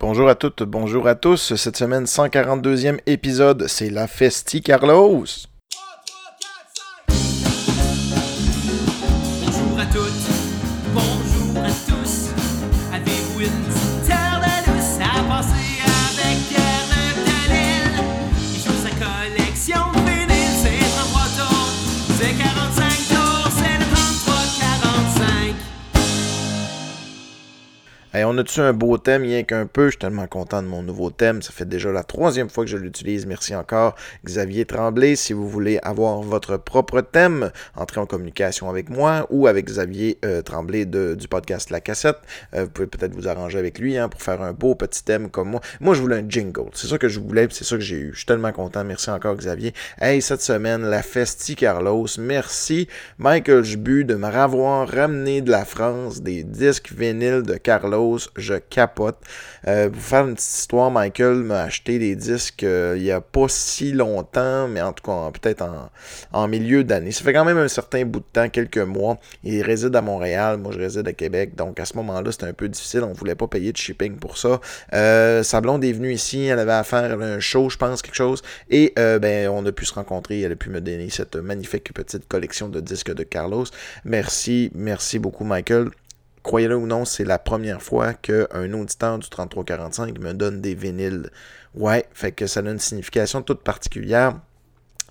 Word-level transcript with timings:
Bonjour 0.00 0.30
à 0.30 0.34
toutes, 0.34 0.62
bonjour 0.62 1.06
à 1.06 1.14
tous. 1.14 1.54
Cette 1.56 1.76
semaine, 1.76 2.04
142e 2.04 3.00
épisode, 3.04 3.66
c'est 3.68 3.90
la 3.90 4.06
Festi 4.06 4.62
Carlos. 4.62 5.26
Bonjour 9.44 9.78
à 9.78 9.84
toutes, 9.84 10.30
bonjour 10.94 11.19
Hey, 28.12 28.24
on 28.24 28.36
a-tu 28.38 28.58
un 28.58 28.72
beau 28.72 28.98
thème, 28.98 29.22
rien 29.22 29.44
qu'un 29.44 29.66
peu? 29.66 29.84
Je 29.84 29.90
suis 29.90 29.98
tellement 30.00 30.26
content 30.26 30.64
de 30.64 30.66
mon 30.66 30.82
nouveau 30.82 31.10
thème. 31.10 31.42
Ça 31.42 31.52
fait 31.52 31.64
déjà 31.64 31.92
la 31.92 32.02
troisième 32.02 32.50
fois 32.50 32.64
que 32.64 32.70
je 32.70 32.76
l'utilise. 32.76 33.24
Merci 33.24 33.54
encore, 33.54 33.94
Xavier 34.24 34.64
Tremblay. 34.64 35.14
Si 35.14 35.32
vous 35.32 35.48
voulez 35.48 35.78
avoir 35.84 36.20
votre 36.20 36.56
propre 36.56 37.02
thème, 37.02 37.52
entrez 37.76 38.00
en 38.00 38.06
communication 38.06 38.68
avec 38.68 38.90
moi 38.90 39.28
ou 39.30 39.46
avec 39.46 39.66
Xavier 39.66 40.18
euh, 40.24 40.42
Tremblay 40.42 40.86
de- 40.86 41.14
du 41.14 41.28
podcast 41.28 41.70
La 41.70 41.80
Cassette. 41.80 42.16
Euh, 42.54 42.64
vous 42.64 42.70
pouvez 42.70 42.88
peut-être 42.88 43.14
vous 43.14 43.28
arranger 43.28 43.60
avec 43.60 43.78
lui 43.78 43.96
hein, 43.96 44.08
pour 44.08 44.20
faire 44.20 44.42
un 44.42 44.54
beau 44.54 44.74
petit 44.74 45.04
thème 45.04 45.30
comme 45.30 45.50
moi. 45.50 45.60
Moi, 45.78 45.94
je 45.94 46.00
voulais 46.00 46.16
un 46.16 46.28
jingle. 46.28 46.70
C'est 46.74 46.88
ça 46.88 46.98
que 46.98 47.06
je 47.08 47.20
voulais, 47.20 47.46
c'est 47.52 47.62
ça 47.62 47.76
que 47.76 47.82
j'ai 47.82 47.94
eu. 47.94 48.10
Je 48.12 48.18
suis 48.18 48.26
tellement 48.26 48.50
content. 48.50 48.82
Merci 48.82 49.10
encore, 49.10 49.36
Xavier. 49.36 49.72
Hey, 50.00 50.20
cette 50.20 50.42
semaine, 50.42 50.82
la 50.82 51.04
Festi 51.04 51.54
Carlos. 51.54 52.08
Merci, 52.18 52.88
Michael 53.18 53.62
Jbu, 53.62 54.04
de 54.04 54.16
m'avoir 54.16 54.88
ramené 54.88 55.42
de 55.42 55.50
la 55.52 55.64
France 55.64 56.22
des 56.22 56.42
disques 56.42 56.90
vinyles 56.90 57.42
de 57.44 57.54
Carlos. 57.54 57.99
Je 58.36 58.54
capote. 58.54 59.16
Euh, 59.66 59.88
pour 59.90 60.02
faire 60.02 60.26
une 60.26 60.34
petite 60.34 60.48
histoire, 60.48 60.90
Michael 60.90 61.36
m'a 61.36 61.62
acheté 61.62 61.98
des 61.98 62.16
disques 62.16 62.64
euh, 62.64 62.94
il 62.96 63.02
y 63.02 63.10
a 63.10 63.20
pas 63.20 63.46
si 63.48 63.92
longtemps, 63.92 64.68
mais 64.68 64.80
en 64.80 64.92
tout 64.92 65.04
cas, 65.04 65.30
peut-être 65.30 65.64
en, 66.32 66.48
milieu 66.48 66.84
d'année. 66.84 67.12
Ça 67.12 67.22
fait 67.22 67.32
quand 67.32 67.44
même 67.44 67.58
un 67.58 67.68
certain 67.68 68.04
bout 68.04 68.20
de 68.20 68.24
temps, 68.32 68.48
quelques 68.48 68.78
mois. 68.78 69.18
Il 69.44 69.62
réside 69.62 69.94
à 69.94 70.02
Montréal, 70.02 70.58
moi 70.58 70.72
je 70.72 70.78
réside 70.78 71.06
à 71.06 71.12
Québec, 71.12 71.54
donc 71.54 71.78
à 71.78 71.84
ce 71.84 71.96
moment-là, 71.96 72.32
c'était 72.32 72.46
un 72.46 72.52
peu 72.52 72.68
difficile. 72.68 73.02
On 73.04 73.12
voulait 73.12 73.34
pas 73.34 73.46
payer 73.46 73.72
de 73.72 73.76
shipping 73.76 74.16
pour 74.16 74.38
ça. 74.38 74.60
Euh, 74.92 75.42
sa 75.42 75.60
blonde 75.60 75.84
est 75.84 75.92
venue 75.92 76.12
ici, 76.12 76.44
elle 76.46 76.58
avait 76.58 76.72
à 76.72 76.84
faire 76.84 77.20
un 77.20 77.40
show, 77.40 77.68
je 77.68 77.76
pense, 77.76 78.02
quelque 78.02 78.14
chose. 78.14 78.42
Et 78.70 78.92
euh, 78.98 79.18
ben, 79.18 79.48
on 79.48 79.64
a 79.66 79.72
pu 79.72 79.84
se 79.84 79.94
rencontrer, 79.94 80.40
elle 80.40 80.52
a 80.52 80.56
pu 80.56 80.70
me 80.70 80.80
donner 80.80 81.10
cette 81.10 81.36
magnifique 81.36 81.92
petite 81.92 82.26
collection 82.28 82.68
de 82.68 82.80
disques 82.80 83.14
de 83.14 83.22
Carlos. 83.22 83.66
Merci, 84.04 84.70
merci 84.74 85.18
beaucoup, 85.18 85.44
Michael. 85.44 85.90
Croyez-le 86.42 86.76
ou 86.76 86.86
non, 86.86 87.04
c'est 87.04 87.24
la 87.24 87.38
première 87.38 87.82
fois 87.82 88.14
qu'un 88.14 88.72
auditeur 88.72 89.18
du 89.18 89.28
3345 89.28 90.18
me 90.18 90.32
donne 90.32 90.60
des 90.60 90.74
vinyles. 90.74 91.30
Ouais, 91.74 92.06
fait 92.12 92.32
que 92.32 92.46
ça 92.46 92.60
a 92.60 92.62
une 92.62 92.78
signification 92.78 93.42
toute 93.42 93.62
particulière. 93.62 94.40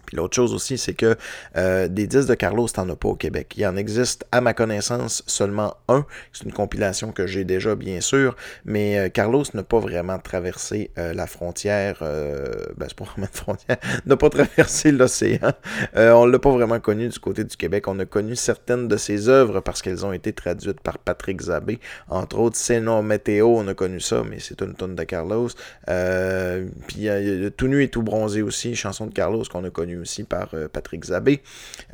Puis 0.09 0.17
l'autre 0.17 0.35
chose 0.35 0.55
aussi, 0.55 0.79
c'est 0.79 0.95
que 0.95 1.15
euh, 1.55 1.87
des 1.87 2.07
disques 2.07 2.29
de 2.29 2.33
Carlos, 2.33 2.67
t'en 2.67 2.89
as 2.89 2.95
pas 2.95 3.09
au 3.09 3.15
Québec. 3.15 3.53
Il 3.57 3.65
en 3.67 3.75
existe, 3.77 4.25
à 4.31 4.41
ma 4.41 4.55
connaissance, 4.55 5.21
seulement 5.27 5.75
un. 5.87 6.03
C'est 6.33 6.45
une 6.45 6.51
compilation 6.51 7.11
que 7.11 7.27
j'ai 7.27 7.43
déjà, 7.43 7.75
bien 7.75 8.01
sûr. 8.01 8.35
Mais 8.65 8.97
euh, 8.97 9.09
Carlos 9.09 9.43
n'a 9.53 9.61
pas 9.61 9.77
vraiment 9.77 10.17
traversé 10.17 10.89
euh, 10.97 11.13
la 11.13 11.27
frontière. 11.27 11.97
ben, 11.99 12.87
c'est 12.87 12.97
pas 12.97 13.05
vraiment 13.05 13.27
une 13.31 13.37
frontière. 13.37 13.77
n'a 14.07 14.17
pas 14.17 14.31
traversé 14.31 14.91
l'océan. 14.91 15.51
On 15.95 16.25
l'a 16.25 16.39
pas 16.39 16.49
vraiment 16.49 16.79
connu 16.79 17.07
du 17.07 17.19
côté 17.19 17.43
du 17.43 17.55
Québec. 17.55 17.87
On 17.87 17.99
a 17.99 18.05
connu 18.05 18.35
certaines 18.35 18.87
de 18.87 18.97
ses 18.97 19.29
œuvres 19.29 19.59
parce 19.59 19.83
qu'elles 19.83 20.07
ont 20.07 20.11
été 20.13 20.33
traduites 20.33 20.79
par 20.81 20.97
Patrick 20.97 21.39
Zabé. 21.39 21.79
Entre 22.09 22.39
autres, 22.39 22.57
C'est 22.57 22.79
non 22.81 23.03
météo, 23.03 23.45
on 23.49 23.67
a 23.67 23.75
connu 23.75 23.99
ça, 23.99 24.23
mais 24.27 24.39
c'est 24.39 24.59
une 24.61 24.73
tonne 24.73 24.95
de 24.95 25.03
Carlos. 25.03 25.49
Puis 25.85 26.97
il 26.97 27.03
y 27.03 27.09
a- 27.09 27.19
il 27.21 27.43
y 27.43 27.45
a 27.45 27.51
Tout 27.51 27.67
nu 27.67 27.83
et 27.83 27.89
tout 27.89 28.01
bronzé 28.01 28.41
aussi, 28.41 28.75
chanson 28.75 29.05
de 29.05 29.13
Carlos 29.13 29.43
qu'on 29.51 29.63
a 29.65 29.69
connue 29.69 29.98
aussi 30.01 30.23
par 30.23 30.49
euh, 30.53 30.67
Patrick 30.67 31.05
Zabé. 31.05 31.41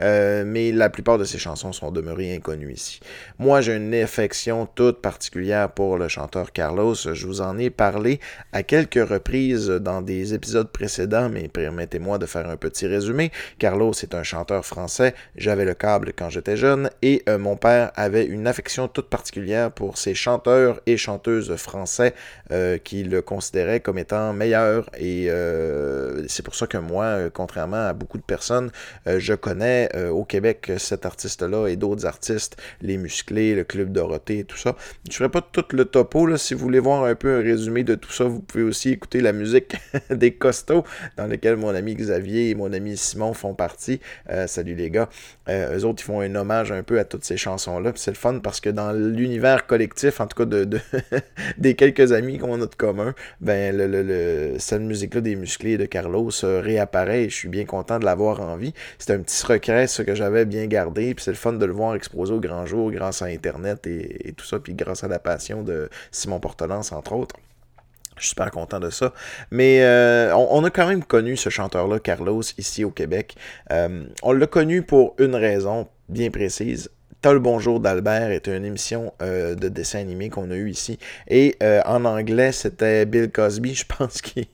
Euh, 0.01 0.43
mais 0.45 0.71
la 0.71 0.89
plupart 0.89 1.17
de 1.17 1.23
ses 1.23 1.37
chansons 1.37 1.73
sont 1.73 1.91
demeurées 1.91 2.35
inconnues 2.35 2.73
ici. 2.73 2.99
Moi, 3.39 3.61
j'ai 3.61 3.75
une 3.75 3.93
affection 3.93 4.65
toute 4.65 5.01
particulière 5.01 5.71
pour 5.71 5.97
le 5.97 6.07
chanteur 6.07 6.51
Carlos. 6.51 6.95
Je 6.95 7.25
vous 7.25 7.41
en 7.41 7.57
ai 7.57 7.69
parlé 7.69 8.19
à 8.51 8.63
quelques 8.63 9.07
reprises 9.07 9.67
dans 9.69 10.01
des 10.01 10.33
épisodes 10.33 10.69
précédents, 10.69 11.29
mais 11.29 11.47
permettez-moi 11.47 12.17
de 12.17 12.25
faire 12.25 12.49
un 12.49 12.57
petit 12.57 12.87
résumé. 12.87 13.31
Carlos 13.59 13.93
est 13.93 14.15
un 14.15 14.23
chanteur 14.23 14.65
français. 14.65 15.13
J'avais 15.35 15.65
le 15.65 15.73
câble 15.73 16.13
quand 16.15 16.29
j'étais 16.29 16.57
jeune 16.57 16.89
et 17.01 17.23
euh, 17.29 17.37
mon 17.37 17.55
père 17.55 17.91
avait 17.95 18.25
une 18.25 18.47
affection 18.47 18.87
toute 18.87 19.09
particulière 19.09 19.71
pour 19.71 19.97
ces 19.97 20.13
chanteurs 20.13 20.81
et 20.85 20.97
chanteuses 20.97 21.55
français 21.55 22.13
qui 22.83 23.03
le 23.03 23.21
considéraient 23.21 23.79
comme 23.79 23.97
étant 23.97 24.33
meilleur. 24.33 24.89
Et 24.99 25.29
c'est 26.27 26.43
pour 26.43 26.55
ça 26.55 26.67
que 26.67 26.77
moi, 26.77 27.29
contrairement 27.33 27.87
à 27.87 27.93
beaucoup 27.95 28.17
de 28.17 28.23
personnes, 28.23 28.71
euh, 29.07 29.19
je 29.19 29.33
connais 29.33 29.89
euh, 29.95 30.09
au 30.09 30.23
Québec 30.23 30.71
cet 30.77 31.05
artiste-là 31.05 31.67
et 31.67 31.75
d'autres 31.75 32.05
artistes, 32.05 32.57
les 32.81 32.97
musclés, 32.97 33.55
le 33.55 33.63
Club 33.63 33.91
Dorothée 33.91 34.39
et 34.39 34.43
tout 34.43 34.57
ça. 34.57 34.75
Je 35.05 35.11
ne 35.11 35.15
ferai 35.15 35.29
pas 35.29 35.41
tout 35.41 35.65
le 35.71 35.85
topo. 35.85 36.27
Là. 36.27 36.37
Si 36.37 36.53
vous 36.53 36.59
voulez 36.59 36.79
voir 36.79 37.03
un 37.05 37.15
peu 37.15 37.37
un 37.37 37.41
résumé 37.41 37.83
de 37.83 37.95
tout 37.95 38.11
ça, 38.11 38.25
vous 38.25 38.39
pouvez 38.41 38.63
aussi 38.63 38.91
écouter 38.91 39.21
la 39.21 39.31
musique 39.33 39.75
des 40.09 40.33
costauds 40.33 40.83
dans 41.17 41.27
lequel 41.27 41.55
mon 41.57 41.73
ami 41.73 41.95
Xavier 41.95 42.49
et 42.51 42.55
mon 42.55 42.71
ami 42.73 42.97
Simon 42.97 43.33
font 43.33 43.53
partie. 43.53 43.99
Euh, 44.29 44.47
salut 44.47 44.75
les 44.75 44.89
gars. 44.91 45.09
Eux 45.47 45.85
autres, 45.85 46.01
ils 46.01 46.05
font 46.05 46.21
un 46.21 46.33
hommage 46.35 46.71
un 46.71 46.81
peu 46.83 46.99
à 46.99 47.05
toutes 47.05 47.23
ces 47.23 47.37
chansons-là. 47.37 47.91
C'est 47.95 48.11
le 48.11 48.17
fun 48.17 48.39
parce 48.39 48.59
que 48.59 48.69
dans 48.69 48.91
l'univers 48.91 49.67
collectif, 49.67 50.19
en 50.19 50.27
tout 50.27 50.35
cas 50.37 50.45
de, 50.45 50.63
de- 50.63 50.79
des 51.57 51.75
quelques 51.75 52.11
amis 52.11 52.39
qu'on 52.39 52.61
a 52.61 52.65
de 52.65 52.75
commun, 52.75 53.13
ben 53.41 53.75
le, 53.77 54.55
cette 54.57 54.81
musique-là 54.81 55.21
des 55.21 55.35
musclés 55.35 55.77
de 55.77 55.85
Carlos 55.85 56.29
réapparaît 56.43 57.23
et 57.25 57.29
je 57.29 57.35
suis 57.35 57.47
bien 57.47 57.65
content 57.65 57.84
de 57.85 58.05
l'avoir 58.05 58.41
en 58.41 58.57
vie. 58.57 58.73
C'est 58.99 59.13
un 59.13 59.19
petit 59.19 59.35
secret, 59.35 59.87
ce 59.87 60.01
que 60.01 60.15
j'avais 60.15 60.45
bien 60.45 60.65
gardé. 60.67 61.13
Puis 61.13 61.23
c'est 61.23 61.31
le 61.31 61.37
fun 61.37 61.53
de 61.53 61.65
le 61.65 61.73
voir 61.73 61.95
exposé 61.95 62.33
au 62.33 62.39
grand 62.39 62.65
jour 62.65 62.91
grâce 62.91 63.21
à 63.21 63.25
Internet 63.25 63.87
et, 63.87 64.33
tout 64.35 64.45
ça. 64.45 64.59
Puis 64.59 64.73
grâce 64.73 65.03
à 65.03 65.07
la 65.07 65.19
passion 65.19 65.63
de 65.63 65.89
Simon 66.11 66.39
Portelance, 66.39 66.91
entre 66.91 67.13
autres. 67.13 67.35
Je 68.17 68.21
suis 68.21 68.29
super 68.29 68.51
content 68.51 68.79
de 68.79 68.89
ça. 68.89 69.13
Mais 69.51 69.81
euh, 69.81 70.33
on, 70.35 70.63
a 70.63 70.69
quand 70.69 70.87
même 70.87 71.03
connu 71.03 71.35
ce 71.35 71.49
chanteur-là, 71.49 71.99
Carlos, 71.99 72.41
ici 72.57 72.83
au 72.85 72.91
Québec. 72.91 73.35
Euh, 73.71 74.05
on 74.23 74.31
l'a 74.31 74.47
connu 74.47 74.83
pour 74.83 75.15
une 75.19 75.35
raison 75.35 75.87
bien 76.07 76.29
précise. 76.29 76.89
T'as 77.21 77.33
le 77.33 77.39
bonjour 77.39 77.79
d'Albert 77.79 78.29
est 78.29 78.47
une 78.47 78.65
émission 78.65 79.11
euh, 79.21 79.55
de 79.55 79.67
dessin 79.67 79.99
animé 79.99 80.29
qu'on 80.29 80.51
a 80.51 80.55
eu 80.55 80.69
ici. 80.69 80.99
Et 81.27 81.57
en 81.85 82.05
anglais, 82.05 82.51
c'était 82.51 83.05
Bill 83.05 83.31
Cosby, 83.31 83.73
je 83.75 83.85
pense, 83.85 84.21
qui 84.21 84.47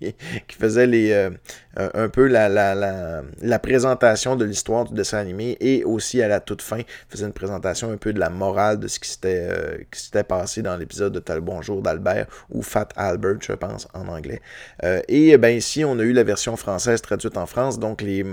faisait 0.58 0.88
les, 0.88 1.30
euh, 1.80 1.90
un 1.94 2.10
peu 2.10 2.28
la, 2.28 3.60
présentation 3.60 4.36
de 4.36 4.44
l'histoire 4.44 4.86
du 4.86 4.94
dessin 4.94 5.20
animé 5.20 5.58
et 5.60 5.84
aussi 5.84 6.22
à 6.22 6.28
la 6.28 6.40
toute 6.40 6.62
fin, 6.62 6.82
faisait 7.10 7.26
une 7.26 7.34
présentation 7.34 7.92
un 7.92 7.98
peu 7.98 8.12
de 8.12 8.20
la 8.20 8.30
morale 8.30 8.80
de 8.80 8.88
ce 8.88 9.00
qui 9.00 9.10
s'était 9.10 9.48
euh, 9.50 10.24
passé 10.24 10.62
dans 10.62 10.76
l'épisode 10.76 11.14
de 11.14 11.20
T'as 11.20 11.40
bonjour 11.40 11.82
d'Albert 11.82 12.28
ou 12.50 12.62
Fat 12.62 12.90
Albert, 12.96 13.38
je 13.42 13.54
pense, 13.54 13.88
en 13.94 14.08
anglais. 14.08 14.42
Euh, 14.84 15.02
et 15.08 15.38
ben 15.38 15.56
ici, 15.56 15.86
on 15.86 15.98
a 16.00 16.04
eu 16.04 16.14
la 16.14 16.24
version 16.24 16.58
française 16.58 17.02
traduite 17.02 17.38
en 17.38 17.46
France, 17.46 17.80
donc 17.80 18.02
les, 18.02 18.24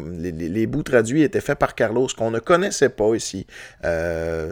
bouts 0.67 0.83
traduits 0.83 1.23
étaient 1.23 1.41
faits 1.41 1.59
par 1.59 1.75
Carlos, 1.75 2.09
qu'on 2.17 2.31
ne 2.31 2.39
connaissait 2.41 2.89
pas 2.89 3.15
ici, 3.15 3.47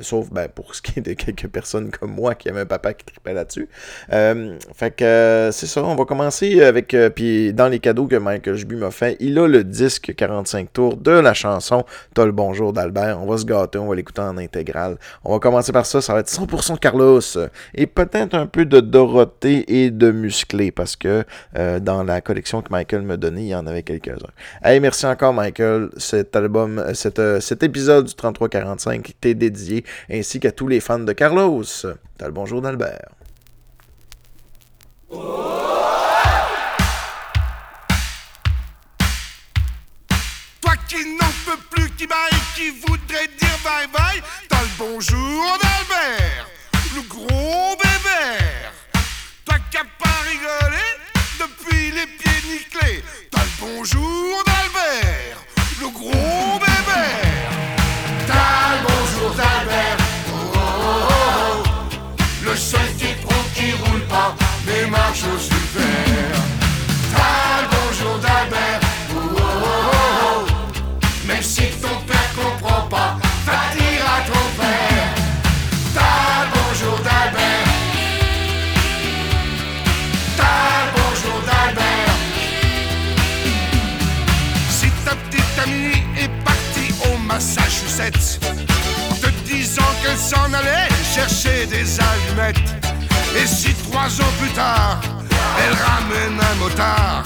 sauf 0.03 0.30
ben, 0.30 0.48
pour 0.48 0.74
ce 0.74 0.82
qui 0.82 0.98
est 0.98 1.03
de 1.03 1.12
quelques 1.14 1.48
personnes 1.48 1.91
comme 1.91 2.12
moi 2.12 2.34
qui 2.34 2.48
avaient 2.48 2.60
un 2.60 2.66
papa 2.66 2.94
qui 2.94 3.04
tripait 3.04 3.34
là-dessus. 3.34 3.68
Fait 4.08 4.91
que 4.91 5.50
c'est 5.53 5.66
ça, 5.66 5.82
on 5.82 5.97
va 5.97 6.04
commencer 6.04 6.62
avec, 6.62 6.97
puis 7.14 7.53
dans 7.53 7.68
les 7.68 7.80
cadeaux 7.80 8.06
que 8.06 8.16
Michael 8.16 8.54
Jbu 8.54 8.75
m'a 8.76 8.91
fait, 8.91 9.16
il 9.20 9.38
a 9.38 9.47
le 9.47 9.64
disque 9.64 10.14
45 10.14 10.72
tours 10.72 10.97
de 10.97 11.10
la 11.10 11.34
chanson 11.34 11.84
T'as 12.14 12.25
le 12.25 12.32
bonjour 12.32 12.72
d'Albert, 12.72 13.20
on 13.20 13.26
va 13.26 13.38
se 13.38 13.44
gâter, 13.44 13.78
on 13.78 13.88
va 13.88 13.94
l'écouter 13.94 14.22
en 14.22 14.37
intégrale. 14.38 14.98
On 15.25 15.32
va 15.32 15.38
commencer 15.38 15.72
par 15.72 15.87
ça, 15.87 16.00
ça 16.00 16.12
va 16.12 16.20
être 16.20 16.28
100% 16.28 16.78
Carlos, 16.78 17.20
et 17.75 17.86
peut-être 17.86 18.34
un 18.34 18.47
peu 18.47 18.65
de 18.65 18.81
Dorothée 18.81 19.65
et 19.84 19.91
de 19.91 20.10
Musclé, 20.10 20.70
parce 20.70 20.97
que 20.97 21.24
euh, 21.56 21.80
dans 21.80 22.03
la 22.03 22.21
collection 22.21 22.62
que 22.62 22.71
Michael 22.71 23.03
m'a 23.03 23.16
donnée, 23.16 23.42
il 23.42 23.48
y 23.48 23.54
en 23.54 23.66
avait 23.66 23.83
quelques-uns. 23.83 24.30
Hey, 24.62 24.80
merci 24.80 25.06
encore 25.06 25.33
Michael, 25.33 25.91
cet 25.97 26.36
album, 26.36 26.84
cet, 26.95 27.18
euh, 27.18 27.41
cet 27.41 27.62
épisode 27.62 28.06
du 28.06 28.15
3345 28.15 29.12
t'est 29.21 29.34
dédié, 29.34 29.84
ainsi 30.10 30.41
qu'à 30.41 30.53
tous 30.53 30.68
les 30.68 30.80
fans 30.80 30.98
de 30.98 31.12
Carlos. 31.12 31.65
T'as 32.18 32.27
le 32.27 32.33
bonjour 32.33 32.62
d'Albert. 32.62 33.10
Toi 35.10 35.76
qui 42.56 42.70
voudrait 42.70 43.28
dire 43.38 43.58
bye 43.62 43.86
bye, 43.92 44.22
t'as 44.48 44.62
le 44.62 44.68
bonjour 44.78 45.58
d'Albert, 45.60 46.48
le 46.94 47.03
gros 47.03 47.76
bébert. 47.76 48.72
Toi 49.44 49.56
qui 49.70 49.76
as 49.76 49.84
pas 49.84 50.18
rigolé 50.24 50.86
depuis 51.38 51.91
les 51.91 52.06
pieds 52.06 52.42
nickelés, 52.50 53.04
t'as 53.30 53.42
le 53.42 53.50
bonjour 53.60 54.42
d'Albert, 54.47 55.38
le 55.80 55.88
gros 55.91 56.58
bébert. 56.58 57.50
T'as 58.26 58.72
le 58.72 58.86
bonjour 58.88 59.34
d'Albert, 59.34 59.97
oh, 60.28 60.53
oh, 60.54 60.58
oh, 60.88 61.62
oh. 61.62 61.84
le 62.42 62.56
seul 62.56 62.88
qui 62.97 63.72
roule 63.72 64.06
pas, 64.08 64.34
mais 64.64 64.86
marche 64.86 65.24
aussi 65.34 65.50
chaussettes 65.50 66.05
trois 94.06 94.24
ans 94.24 94.32
plus 94.38 94.50
tard, 94.50 95.00
elle 95.58 95.74
ramène 95.74 96.41
un 96.41 96.54
motard 96.56 97.24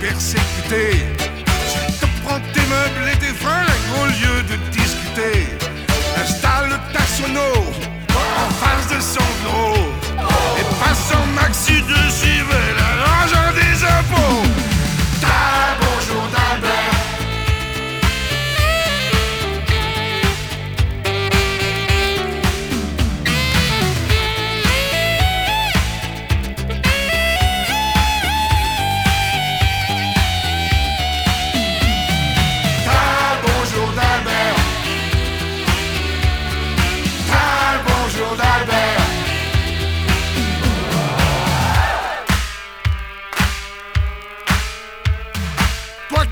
persécutés. 0.00 1.09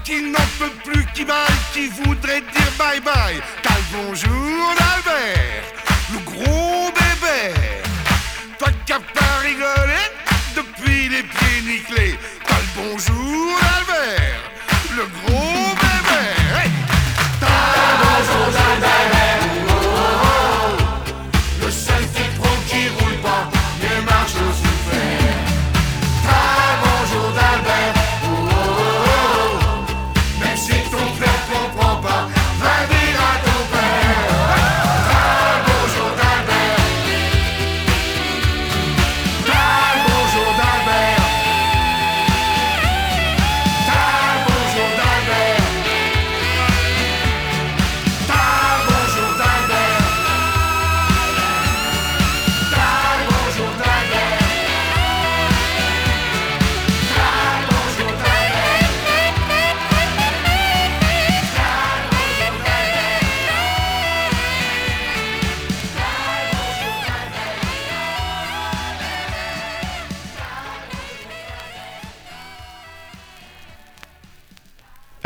Qui 0.09 0.23
n'en 0.23 0.49
peux 0.59 0.71
plus, 0.91 1.05
qui 1.13 1.23
baille, 1.23 1.61
qui 1.75 1.89
voudrait 1.89 2.41
dire 2.41 2.73
bye 2.79 2.99
bye. 3.01 3.39
Tal, 3.63 3.83
bonjour 3.93 4.75
d'Albert, 4.79 5.65
le 6.13 6.19
gros 6.31 6.91
bébé. 6.99 7.53
Toi 8.59 8.69
qui 8.87 8.93
as 8.95 9.01
pas 9.01 9.37
rigolé 9.43 10.03
depuis 10.57 11.11
les 11.11 11.23
pieds 11.23 11.61
nickelés. 11.63 12.19
Tal, 12.49 12.65
bonjour 12.75 13.59
d'Albert, 13.61 14.41
le 14.97 15.05
gros 15.21 15.58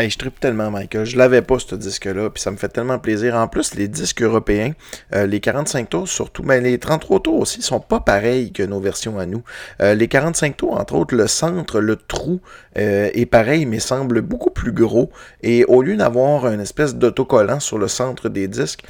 Je 0.08 0.19
tripe 0.19 0.40
tellement, 0.40 0.70
Michael. 0.70 1.04
Je 1.04 1.16
l'avais 1.16 1.43
pas, 1.43 1.58
ce 1.58 1.75
disque-là, 1.75 2.31
puis 2.31 2.43
ça 2.43 2.50
me 2.50 2.56
fait 2.56 2.69
tellement 2.69 2.99
plaisir. 2.99 3.37
En 3.37 3.49
plus, 3.49 3.75
les 3.75 3.88
disques 3.88 4.22
européens, 4.22 4.72
euh, 5.14 5.26
les 5.26 5.40
45 5.40 5.88
tours 5.88 6.08
surtout, 6.08 6.43
mais 6.43 6.60
les 6.60 6.78
33 6.78 7.20
tours 7.20 7.40
aussi, 7.40 7.62
sont 7.62 7.81
pas 7.81 8.00
pareils 8.00 8.52
que 8.52 8.62
nos 8.62 8.81
versions 8.81 9.19
à 9.19 9.26
nous. 9.26 9.43
Euh, 9.81 9.94
les 9.94 10.08
45 10.08 10.56
tours, 10.56 10.78
entre 10.78 10.94
autres, 10.94 11.14
le 11.14 11.26
centre, 11.26 11.81
le 11.81 11.96
trou 11.96 12.40
euh, 12.78 13.10
est 13.12 13.26
pareil, 13.26 13.66
mais 13.66 13.78
semble 13.78 14.22
beaucoup 14.22 14.50
plus 14.50 14.72
gros. 14.72 15.10
Et 15.43 15.64
au 15.66 15.82
lieu 15.82 15.96
d'avoir 15.96 16.48
une 16.48 16.60
espèce 16.60 16.94
d'autocollant 16.94 17.60
sur 17.60 17.78
le 17.78 17.88
centre 17.88 18.28
des 18.28 18.48
disques, 18.48 18.84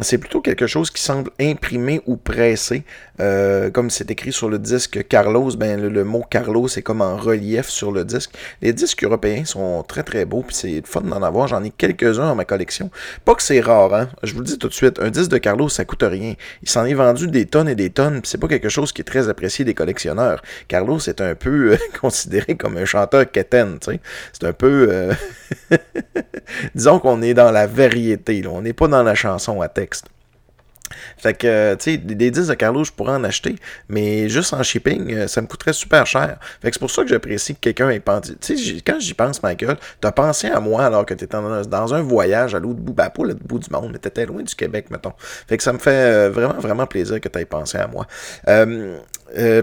c'est 0.00 0.18
plutôt 0.18 0.40
quelque 0.40 0.66
chose 0.66 0.90
qui 0.90 1.02
semble 1.02 1.30
imprimé 1.40 2.00
ou 2.06 2.16
pressé. 2.16 2.84
Euh, 3.20 3.70
comme 3.70 3.90
c'est 3.90 4.10
écrit 4.12 4.32
sur 4.32 4.48
le 4.48 4.58
disque 4.60 5.06
Carlos, 5.08 5.50
ben 5.56 5.80
le, 5.80 6.04
mot 6.04 6.24
Carlos 6.28 6.68
est 6.68 6.82
comme 6.82 7.00
en 7.00 7.16
relief 7.16 7.68
sur 7.68 7.90
le 7.90 8.04
disque. 8.04 8.30
Les 8.62 8.72
disques 8.72 9.02
européens 9.02 9.44
sont 9.44 9.82
très 9.82 10.04
très 10.04 10.24
beaux, 10.24 10.42
puis 10.42 10.54
c'est 10.54 10.86
fun 10.86 11.00
d'en 11.00 11.22
avoir. 11.22 11.48
J'en 11.48 11.64
ai 11.64 11.70
quelques-uns 11.70 12.28
dans 12.28 12.34
ma 12.36 12.44
collection. 12.44 12.90
Pas 13.24 13.34
que 13.34 13.42
c'est 13.42 13.60
rare, 13.60 13.92
hein. 13.92 14.08
Je 14.22 14.34
vous 14.34 14.40
le 14.40 14.46
dis 14.46 14.58
tout 14.58 14.68
de 14.68 14.74
suite, 14.74 15.00
un 15.00 15.10
disque 15.10 15.30
de 15.30 15.38
Carlos, 15.38 15.68
ça 15.68 15.84
coûte 15.84 16.04
rien. 16.04 16.34
Il 16.62 16.68
s'en 16.68 16.84
est 16.84 16.94
vendu 16.94 17.26
des 17.26 17.46
tonnes 17.46 17.68
et 17.68 17.74
des 17.74 17.90
tonnes, 17.90 18.20
puis 18.20 18.30
c'est 18.30 18.38
pas 18.38 18.48
quelque 18.48 18.68
chose 18.68 18.92
qui 18.92 19.00
est 19.00 19.04
très 19.04 19.28
apprécié 19.28 19.64
des 19.64 19.74
collectionneurs. 19.74 20.42
Carlos 20.68 21.00
est 21.00 21.20
un 21.20 21.34
peu 21.34 21.72
euh, 21.72 21.76
considéré 22.00 22.56
comme 22.56 22.76
un 22.76 22.84
chanteur 22.84 23.28
quétaine, 23.30 23.78
tu 23.80 23.92
sais. 23.92 24.00
C'est 24.32 24.46
un 24.46 24.52
peu... 24.52 24.88
euh, 24.90 25.14
Disons 26.74 26.98
qu'on 26.98 27.20
est 27.22 27.34
dans 27.34 27.50
la 27.50 27.66
variété, 27.66 28.46
on 28.46 28.62
n'est 28.62 28.72
pas 28.72 28.88
dans 28.88 29.02
la 29.02 29.14
chanson 29.14 29.60
à 29.60 29.68
texte. 29.68 29.87
Fait 31.16 31.34
que, 31.34 31.46
euh, 31.46 31.76
tu 31.76 31.92
sais, 31.92 31.96
des, 31.96 32.30
disques 32.30 32.48
de 32.48 32.54
Carlos, 32.54 32.84
je 32.84 32.92
pourrais 32.92 33.12
en 33.12 33.24
acheter, 33.24 33.56
mais 33.88 34.28
juste 34.28 34.52
en 34.52 34.62
shipping, 34.62 35.12
euh, 35.12 35.28
ça 35.28 35.40
me 35.42 35.46
coûterait 35.46 35.72
super 35.72 36.06
cher. 36.06 36.38
Fait 36.60 36.70
que 36.70 36.76
c'est 36.76 36.80
pour 36.80 36.90
ça 36.90 37.02
que 37.02 37.08
j'apprécie 37.08 37.54
que 37.54 37.60
quelqu'un 37.60 37.90
ait 37.90 38.00
pensé. 38.00 38.34
Tu 38.40 38.56
sais, 38.56 38.80
quand 38.84 38.98
j'y 39.00 39.14
pense, 39.14 39.42
Michael, 39.42 39.76
t'as 40.00 40.12
pensé 40.12 40.48
à 40.48 40.60
moi 40.60 40.84
alors 40.84 41.04
que 41.04 41.14
t'étais 41.14 41.36
dans, 41.36 41.94
un 41.94 42.02
voyage 42.02 42.54
à 42.54 42.58
l'autre 42.58 42.80
bout, 42.80 42.92
ben 42.92 43.10
pas 43.10 43.24
l'autre 43.24 43.40
bout 43.44 43.58
du 43.58 43.70
monde, 43.70 43.90
mais 43.92 43.98
t'étais 43.98 44.26
loin 44.26 44.42
du 44.42 44.54
Québec, 44.54 44.86
mettons. 44.90 45.12
Fait 45.18 45.56
que 45.56 45.62
ça 45.62 45.72
me 45.72 45.78
fait 45.78 45.90
euh, 45.90 46.30
vraiment, 46.30 46.58
vraiment 46.58 46.86
plaisir 46.86 47.20
que 47.20 47.28
t'aies 47.28 47.44
pensé 47.44 47.78
à 47.78 47.86
moi. 47.86 48.06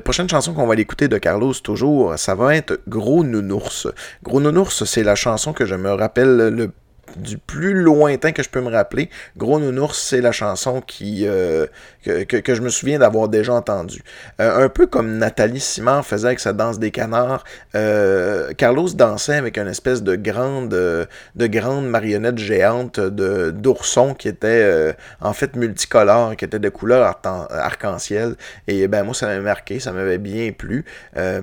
Prochaine 0.03 0.29
chanson 0.29 0.53
qu'on 0.53 0.67
va 0.67 0.74
aller 0.74 0.84
écouter 0.84 1.08
de 1.08 1.17
Carlos 1.17 1.53
toujours, 1.53 2.17
ça 2.17 2.36
va 2.36 2.55
être 2.55 2.82
Gros 2.88 3.24
Nounours. 3.24 3.88
Gros 4.24 4.39
Nounours, 4.39 4.84
c'est 4.86 5.03
la 5.03 5.15
chanson 5.15 5.53
que 5.53 5.65
je 5.65 5.75
me 5.75 5.91
rappelle 5.91 6.38
le 6.38 6.72
du 7.15 7.38
plus 7.38 7.74
lointain 7.74 8.31
que 8.31 8.43
je 8.43 8.50
peux 8.50 8.62
me 8.62 8.69
rappeler, 8.69 9.09
Gros 9.38 9.59
Nounours, 9.59 10.01
c'est 10.01 10.21
la 10.21 10.31
chanson 10.31 10.81
qui, 10.81 11.25
euh, 11.27 11.67
que, 12.03 12.24
que, 12.24 12.55
je 12.55 12.62
me 12.62 12.69
souviens 12.69 13.00
d'avoir 13.00 13.29
déjà 13.29 13.53
entendue. 13.53 14.03
Euh, 14.39 14.65
un 14.65 14.69
peu 14.69 14.88
comme 14.88 15.17
Nathalie 15.17 15.59
Simard 15.59 16.05
faisait 16.05 16.27
avec 16.27 16.39
sa 16.39 16.53
danse 16.53 16.79
des 16.79 16.91
canards, 16.91 17.43
euh, 17.75 18.53
Carlos 18.53 18.89
dansait 18.89 19.35
avec 19.35 19.57
une 19.57 19.67
espèce 19.67 20.03
de 20.03 20.15
grande, 20.15 20.69
de 20.69 21.47
grande 21.47 21.88
marionnette 21.88 22.38
géante 22.38 23.00
de 23.00 23.51
d'ourson 23.51 24.13
qui 24.13 24.27
était 24.27 24.95
en 25.21 25.33
fait 25.33 25.55
multicolore, 25.55 26.35
qui 26.35 26.45
était 26.45 26.59
de 26.59 26.69
couleur 26.69 27.19
arc-en-ciel. 27.24 28.35
Et 28.67 28.88
ben 28.88 29.03
moi, 29.03 29.13
ça 29.13 29.27
m'avait 29.27 29.41
marqué, 29.41 29.79
ça 29.79 29.91
m'avait 29.91 30.17
bien 30.17 30.51
plu. 30.51 30.85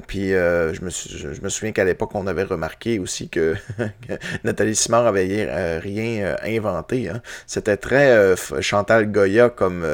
Puis 0.07 0.31
je, 0.31 0.85
me 0.85 0.91
je, 0.91 1.35
je 1.35 1.41
me 1.41 1.49
souviens 1.49 1.73
qu'à 1.73 1.85
l'époque, 1.85 2.11
on 2.15 2.27
avait 2.27 2.43
remarqué 2.43 2.99
aussi 2.99 3.29
que 3.29 3.55
Nathalie 4.45 4.77
Simard 4.77 5.07
avait, 5.07 5.49
euh, 5.53 5.79
rien 5.83 6.25
euh, 6.25 6.37
inventé. 6.45 7.09
Hein. 7.09 7.21
C'était 7.47 7.77
très 7.77 8.11
euh, 8.11 8.37
Chantal 8.61 9.11
Goya 9.13 9.51
comme, 9.51 9.85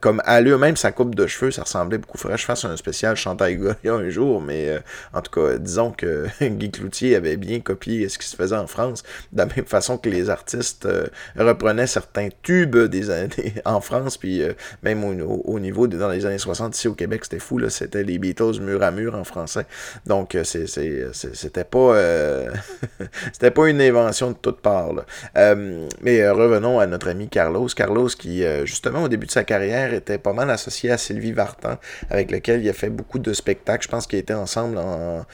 comme 0.00 0.22
allure. 0.24 0.58
Même 0.58 0.76
sa 0.76 0.92
coupe 0.92 1.14
de 1.14 1.26
cheveux, 1.26 1.50
ça 1.50 1.62
ressemblait 1.62 1.98
beaucoup. 1.98 2.18
Faudrait 2.18 2.38
je 2.38 2.44
fasse 2.44 2.64
un 2.64 2.76
spécial 2.76 3.16
Chantal 3.16 3.56
Goya 3.56 3.94
un 3.94 4.08
jour, 4.10 4.40
mais 4.40 4.78
en 5.12 5.20
tout 5.20 5.30
cas, 5.40 5.58
disons 5.58 5.90
que 5.92 6.26
Guy 6.40 6.70
Cloutier 6.70 7.16
avait 7.16 7.36
bien 7.36 7.60
copié 7.60 8.08
ce 8.08 8.18
qui 8.18 8.26
se 8.26 8.36
faisait 8.36 8.56
en 8.56 8.66
France, 8.66 9.02
de 9.32 9.38
la 9.38 9.46
même 9.46 9.64
façon 9.66 9.98
que 9.98 10.08
les 10.08 10.30
artistes 10.30 10.88
reprenaient 11.36 11.86
certains 11.86 12.28
tubes 12.42 12.76
des 12.76 13.10
années 13.10 13.54
en 13.64 13.80
France, 13.80 14.16
puis 14.16 14.42
même 14.82 15.04
au, 15.04 15.12
au- 15.24 15.42
au 15.54 15.60
niveau 15.60 15.86
de, 15.86 15.96
dans 15.98 16.08
les 16.08 16.26
années 16.26 16.38
60 16.38 16.76
ici 16.76 16.88
au 16.88 16.94
Québec, 16.94 17.20
c'était 17.24 17.38
fou, 17.38 17.58
là, 17.58 17.70
c'était 17.70 18.02
les 18.02 18.18
Beatles 18.18 18.60
mur 18.60 18.82
à 18.82 18.90
mur 18.90 19.14
en 19.14 19.24
français. 19.24 19.66
Donc, 20.06 20.36
c'était 20.42 21.64
pas 21.64 21.94
c'était 23.32 23.50
pas 23.50 23.68
une 23.68 23.80
invention 23.80 24.33
de 24.34 24.38
toute 24.38 24.60
part. 24.60 24.92
là. 24.92 25.04
Euh, 25.38 25.88
mais 26.02 26.20
euh, 26.20 26.32
revenons 26.34 26.78
à 26.78 26.86
notre 26.86 27.08
ami 27.08 27.28
Carlos. 27.28 27.66
Carlos 27.74 28.08
qui, 28.08 28.44
euh, 28.44 28.66
justement, 28.66 29.04
au 29.04 29.08
début 29.08 29.26
de 29.26 29.30
sa 29.32 29.44
carrière, 29.44 29.94
était 29.94 30.18
pas 30.18 30.32
mal 30.32 30.50
associé 30.50 30.90
à 30.90 30.98
Sylvie 30.98 31.32
Vartan, 31.32 31.78
avec 32.10 32.30
lequel 32.30 32.62
il 32.62 32.68
a 32.68 32.72
fait 32.72 32.90
beaucoup 32.90 33.18
de 33.18 33.32
spectacles. 33.32 33.84
Je 33.84 33.88
pense 33.88 34.06
qu'ils 34.06 34.18
étaient 34.18 34.34
ensemble 34.34 34.78
en- 34.78 35.24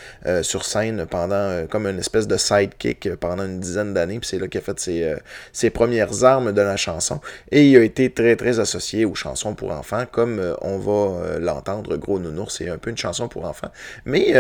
sur 0.42 0.64
scène 0.64 1.06
pendant 1.06 1.66
comme 1.68 1.86
une 1.86 1.98
espèce 1.98 2.26
de 2.28 2.36
sidekick 2.36 3.14
pendant 3.16 3.44
une 3.44 3.58
dizaine 3.60 3.94
d'années. 3.94 4.18
Puis 4.20 4.28
c'est 4.28 4.38
là 4.38 4.46
qu'il 4.48 4.58
a 4.60 4.62
fait 4.62 4.78
ses, 4.78 5.14
ses 5.52 5.70
premières 5.70 6.24
armes 6.24 6.52
de 6.52 6.60
la 6.60 6.76
chanson. 6.76 7.20
Et 7.50 7.68
il 7.68 7.76
a 7.76 7.82
été 7.82 8.10
très, 8.10 8.36
très 8.36 8.60
associé 8.60 9.04
aux 9.04 9.14
chansons 9.14 9.54
pour 9.54 9.72
enfants, 9.72 10.04
comme 10.10 10.40
on 10.60 10.78
va 10.78 11.38
l'entendre, 11.38 11.96
Gros 11.96 12.18
Nounours, 12.18 12.56
c'est 12.58 12.68
un 12.68 12.78
peu 12.78 12.90
une 12.90 12.96
chanson 12.98 13.28
pour 13.28 13.44
enfants. 13.44 13.70
Mais 14.04 14.28
il, 14.30 14.36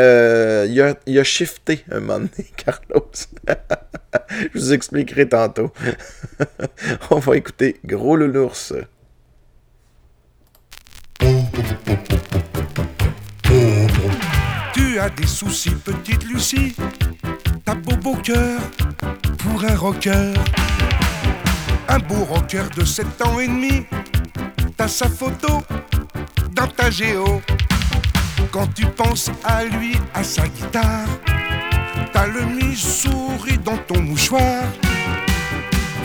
a, 0.80 0.94
il 1.06 1.18
a 1.18 1.24
shifté 1.24 1.84
un 1.90 2.00
moment 2.00 2.18
donné, 2.20 2.50
Carlos. 2.56 3.10
Je 4.54 4.58
vous 4.58 4.72
expliquerai 4.72 5.28
tantôt. 5.28 5.72
on 7.10 7.18
va 7.18 7.36
écouter 7.36 7.76
Gros 7.84 8.18
Nounours. 8.18 8.72
Tu 14.72 14.98
as 14.98 15.10
des 15.10 15.26
soucis, 15.26 15.70
petite 15.70 16.24
Lucie. 16.24 16.74
T'as 17.64 17.74
beau 17.74 17.96
beau 17.96 18.16
cœur 18.16 18.60
pour 19.38 19.64
un 19.64 19.76
rocker. 19.76 20.34
Un 21.88 21.98
beau 22.00 22.24
rocker 22.24 22.64
de 22.76 22.84
7 22.84 23.06
ans 23.22 23.38
et 23.38 23.46
demi. 23.46 23.86
T'as 24.76 24.88
sa 24.88 25.08
photo 25.08 25.62
dans 26.52 26.66
ta 26.66 26.90
géo. 26.90 27.40
Quand 28.50 28.66
tu 28.74 28.84
penses 28.86 29.30
à 29.44 29.64
lui, 29.64 29.96
à 30.12 30.24
sa 30.24 30.48
guitare, 30.48 31.06
t'as 32.12 32.26
le 32.26 32.42
mi-souris 32.42 33.58
dans 33.58 33.76
ton 33.78 34.00
mouchoir. 34.00 34.64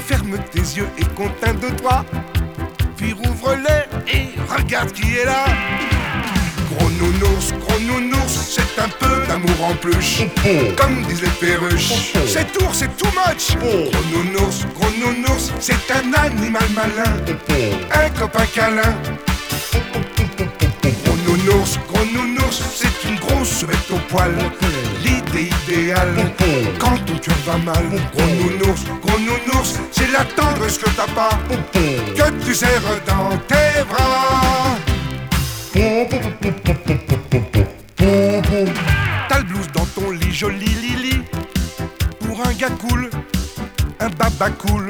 Ferme 0.06 0.38
tes 0.52 0.60
yeux 0.60 0.90
et 0.98 1.06
compte 1.16 1.32
un, 1.46 1.54
deux, 1.54 1.72
trois. 1.72 2.06
Puis 2.98 3.14
rouvre-les 3.14 4.14
et 4.14 4.30
regarde 4.50 4.92
qui 4.92 5.18
est 5.18 5.26
là. 5.26 5.46
Gros 6.72 6.90
nounours, 6.90 7.54
gros 7.60 7.80
nounours, 7.80 8.56
c'est 8.56 8.82
un 8.82 8.90
peu 9.00 9.26
d'amour 9.28 9.70
en 9.70 9.76
plus. 9.76 10.24
Comme 10.78 11.04
disent 11.04 11.22
les 11.22 11.30
perruches, 11.30 12.14
c'est 12.28 12.52
tour, 12.52 12.70
c'est 12.74 12.96
too 12.98 13.08
much. 13.08 13.58
Gros 13.58 14.04
nounours, 14.12 14.66
gros 14.76 14.92
nounours, 15.00 15.52
c'est 15.60 15.92
un 15.92 16.14
animal 16.14 16.66
malin. 16.76 17.14
Un 17.94 18.10
copain 18.20 18.46
câlin. 18.54 18.96
Gros 20.86 21.18
nounours, 21.28 21.80
gros 21.88 22.06
nounours, 22.06 22.62
c'est 22.76 23.10
une 23.10 23.16
grosse 23.16 23.64
bête 23.64 23.90
au 23.92 23.98
poil. 24.10 24.36
L'idée 25.04 25.50
idéale, 25.64 26.32
quand 26.80 26.98
ton 27.06 27.18
cœur 27.18 27.36
va 27.46 27.58
mal. 27.58 27.86
Gros 28.14 28.28
nounours, 28.28 28.84
gros 29.02 29.20
nounours, 29.20 29.80
c'est 29.92 30.12
la 30.12 30.24
tendresse 30.26 30.78
que 30.78 30.90
t'as 30.92 31.08
pas. 31.08 31.38
Que 31.74 32.46
tu 32.46 32.54
serres 32.54 33.02
dans 33.08 33.36
tes 33.48 33.84
bras. 33.90 34.78
T'as 39.28 39.40
le 39.40 39.44
blues 39.44 39.68
dans 39.74 39.86
ton 39.86 40.12
lit, 40.12 40.32
joli 40.32 40.66
Lily. 40.66 41.22
Pour 42.20 42.46
un 42.46 42.54
gars 42.54 42.70
cool, 42.88 43.10
un 44.00 44.10
baba 44.10 44.52
cool. 44.52 44.90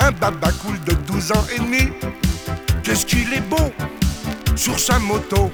Un 0.00 0.12
baba 0.12 0.50
cool 0.62 0.80
de 0.86 0.94
12 0.94 1.32
ans 1.32 1.46
et 1.54 1.58
demi. 1.58 1.92
Qu'est-ce 2.82 3.04
qu'il 3.04 3.32
est 3.34 3.46
beau 3.48 3.70
sur 4.60 4.78
sa 4.78 4.98
moto. 4.98 5.50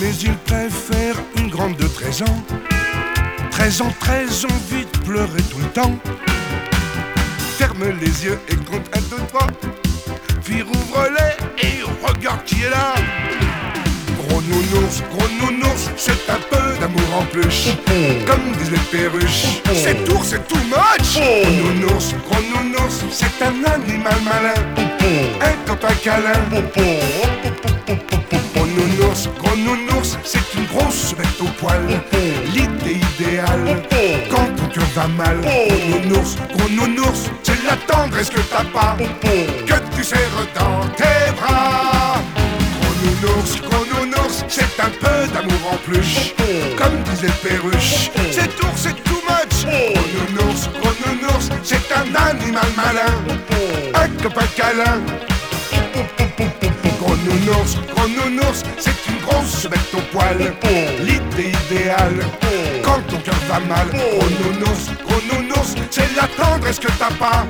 Mais 0.00 0.12
il 0.16 0.36
préfère 0.38 1.14
une 1.36 1.48
grande 1.48 1.76
de 1.76 1.86
13 1.86 2.22
ans. 2.22 2.44
13 3.52 3.82
ans, 3.82 3.94
13 4.00 4.46
envie 4.46 4.84
de 4.84 4.98
pleurer 5.04 5.42
tout 5.42 5.58
le 5.60 5.68
temps. 5.68 5.96
Ferme 7.56 7.84
les 8.00 8.24
yeux 8.24 8.40
et 8.48 8.56
compte 8.56 8.90
un, 8.96 9.00
deux, 9.02 9.22
trois. 9.28 9.46
Puis 10.42 10.62
rouvre-les 10.62 11.68
et 11.68 11.82
regarde 12.04 12.42
qui 12.44 12.62
est 12.62 12.70
là. 12.70 12.94
Gros 14.18 14.42
nounours, 14.42 15.00
gros 15.12 15.28
nounours, 15.40 15.90
c'est 15.96 16.28
un 16.28 16.40
peu 16.50 16.80
d'amour 16.80 17.16
en 17.16 17.24
plus. 17.26 17.68
Comme 18.26 18.52
disent 18.58 18.72
les 18.72 18.98
perruches, 18.98 19.62
c'est 19.72 20.04
tour, 20.04 20.24
c'est 20.24 20.44
too 20.48 20.58
much. 20.66 21.14
Gros 21.14 21.52
nounours, 21.62 22.14
gros 22.28 22.42
nounours, 22.42 23.04
c'est 23.12 23.40
un 23.40 23.72
animal 23.72 24.16
malin. 24.24 24.54
Un 25.40 25.68
copain 25.68 25.94
câlin. 26.02 27.53
Nounours, 28.74 29.28
gros 29.38 29.56
nounours, 29.56 30.18
c'est 30.24 30.54
une 30.58 30.66
grosse 30.66 31.14
bête 31.16 31.40
au 31.40 31.48
poil. 31.60 31.80
L'idée 32.52 33.00
idéale, 33.18 33.82
quand 34.30 34.48
ton 34.56 34.66
cœur 34.66 34.84
va 34.94 35.06
mal. 35.08 35.40
Gros 35.40 35.98
nounours, 35.98 36.36
gros 36.56 36.68
nounours, 36.68 37.30
c'est 37.42 37.62
la 37.64 37.76
tendresse 37.76 38.30
que 38.30 38.40
t'as 38.40 38.64
pas. 38.64 38.96
Que 39.22 39.96
tu 39.96 40.02
serres 40.02 40.48
dans 40.58 40.88
tes 40.96 41.32
bras. 41.40 42.16
Gros 42.80 42.94
nounours, 43.04 43.60
gros 43.62 43.84
nounours, 43.94 44.44
c'est 44.48 44.80
un 44.80 44.90
peu 44.90 45.32
d'amour 45.32 45.72
en 45.72 45.76
plus. 45.76 46.34
Comme 46.76 47.02
disent 47.04 47.22
les 47.22 47.48
perruches, 47.48 48.10
c'est 48.32 48.54
tour, 48.56 48.72
c'est 48.76 48.96
too 49.04 49.20
much. 49.28 49.64
Gros 49.64 50.08
nounours, 50.18 50.68
gros 50.80 50.94
nounours, 51.06 51.48
c'est 51.62 51.92
un 51.92 52.14
animal 52.28 52.66
malin. 52.76 53.14
Un 53.94 54.22
copain 54.22 54.46
câlin. 54.56 55.00
Nounours, 57.24 57.78
gros 57.94 58.08
nounours, 58.08 58.62
c'est 58.78 59.10
une 59.10 59.20
grosse 59.26 59.66
bête 59.66 59.94
au 59.94 60.00
poil. 60.12 60.52
L'idée 61.00 61.52
idéale, 61.66 62.20
quand 62.84 63.00
ton 63.08 63.18
cœur 63.18 63.34
va 63.48 63.60
mal. 63.60 63.88
Gros 63.88 64.28
nounours, 64.44 64.90
gros 65.06 65.22
nounours, 65.32 65.74
c'est 65.90 66.14
la 66.16 66.28
tendresse 66.28 66.78
que 66.78 66.88
t'as 66.98 67.14
pas. 67.14 67.46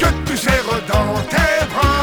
Que 0.00 0.06
tu 0.26 0.36
serres 0.36 0.82
dans 0.88 1.20
tes 1.30 1.64
bras. 1.72 1.95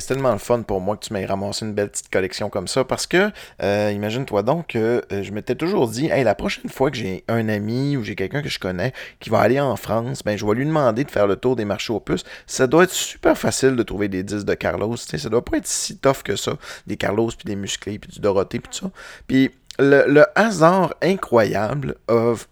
C'est 0.00 0.14
tellement 0.14 0.32
le 0.32 0.38
fun 0.38 0.62
pour 0.62 0.80
moi 0.80 0.96
que 0.96 1.04
tu 1.04 1.12
m'aies 1.12 1.26
ramassé 1.26 1.64
une 1.64 1.72
belle 1.72 1.90
petite 1.90 2.10
collection 2.10 2.48
comme 2.50 2.68
ça 2.68 2.84
parce 2.84 3.06
que, 3.06 3.30
euh, 3.62 3.92
imagine-toi 3.92 4.42
donc 4.42 4.68
que 4.68 5.02
euh, 5.12 5.22
je 5.22 5.32
m'étais 5.32 5.54
toujours 5.54 5.88
dit, 5.88 6.06
hey, 6.06 6.24
la 6.24 6.34
prochaine 6.34 6.70
fois 6.70 6.90
que 6.90 6.96
j'ai 6.96 7.24
un 7.28 7.48
ami 7.48 7.96
ou 7.96 8.04
j'ai 8.04 8.14
quelqu'un 8.14 8.42
que 8.42 8.48
je 8.48 8.58
connais 8.58 8.92
qui 9.20 9.30
va 9.30 9.40
aller 9.40 9.60
en 9.60 9.76
France, 9.76 10.22
ben, 10.24 10.36
je 10.36 10.46
vais 10.46 10.54
lui 10.54 10.66
demander 10.66 11.04
de 11.04 11.10
faire 11.10 11.26
le 11.26 11.36
tour 11.36 11.56
des 11.56 11.64
marchés 11.64 11.92
aux 11.92 12.00
puces. 12.00 12.24
Ça 12.46 12.66
doit 12.66 12.84
être 12.84 12.92
super 12.92 13.36
facile 13.36 13.76
de 13.76 13.82
trouver 13.82 14.08
des 14.08 14.22
disques 14.22 14.46
de 14.46 14.54
Carlos, 14.54 14.96
tu 14.96 15.04
sais, 15.04 15.18
ça 15.18 15.28
doit 15.28 15.44
pas 15.44 15.58
être 15.58 15.66
si 15.66 15.98
tough 15.98 16.22
que 16.24 16.36
ça, 16.36 16.52
des 16.86 16.96
Carlos, 16.96 17.28
puis 17.28 17.44
des 17.44 17.56
musclés, 17.56 17.98
puis 17.98 18.10
du 18.10 18.20
Dorothée, 18.20 18.60
puis 18.60 18.70
tout 18.70 18.86
ça. 18.86 18.92
Puis 19.26 19.50
le, 19.78 20.24
hasard 20.34 20.94
incroyable, 21.02 21.96
of, 22.08 22.48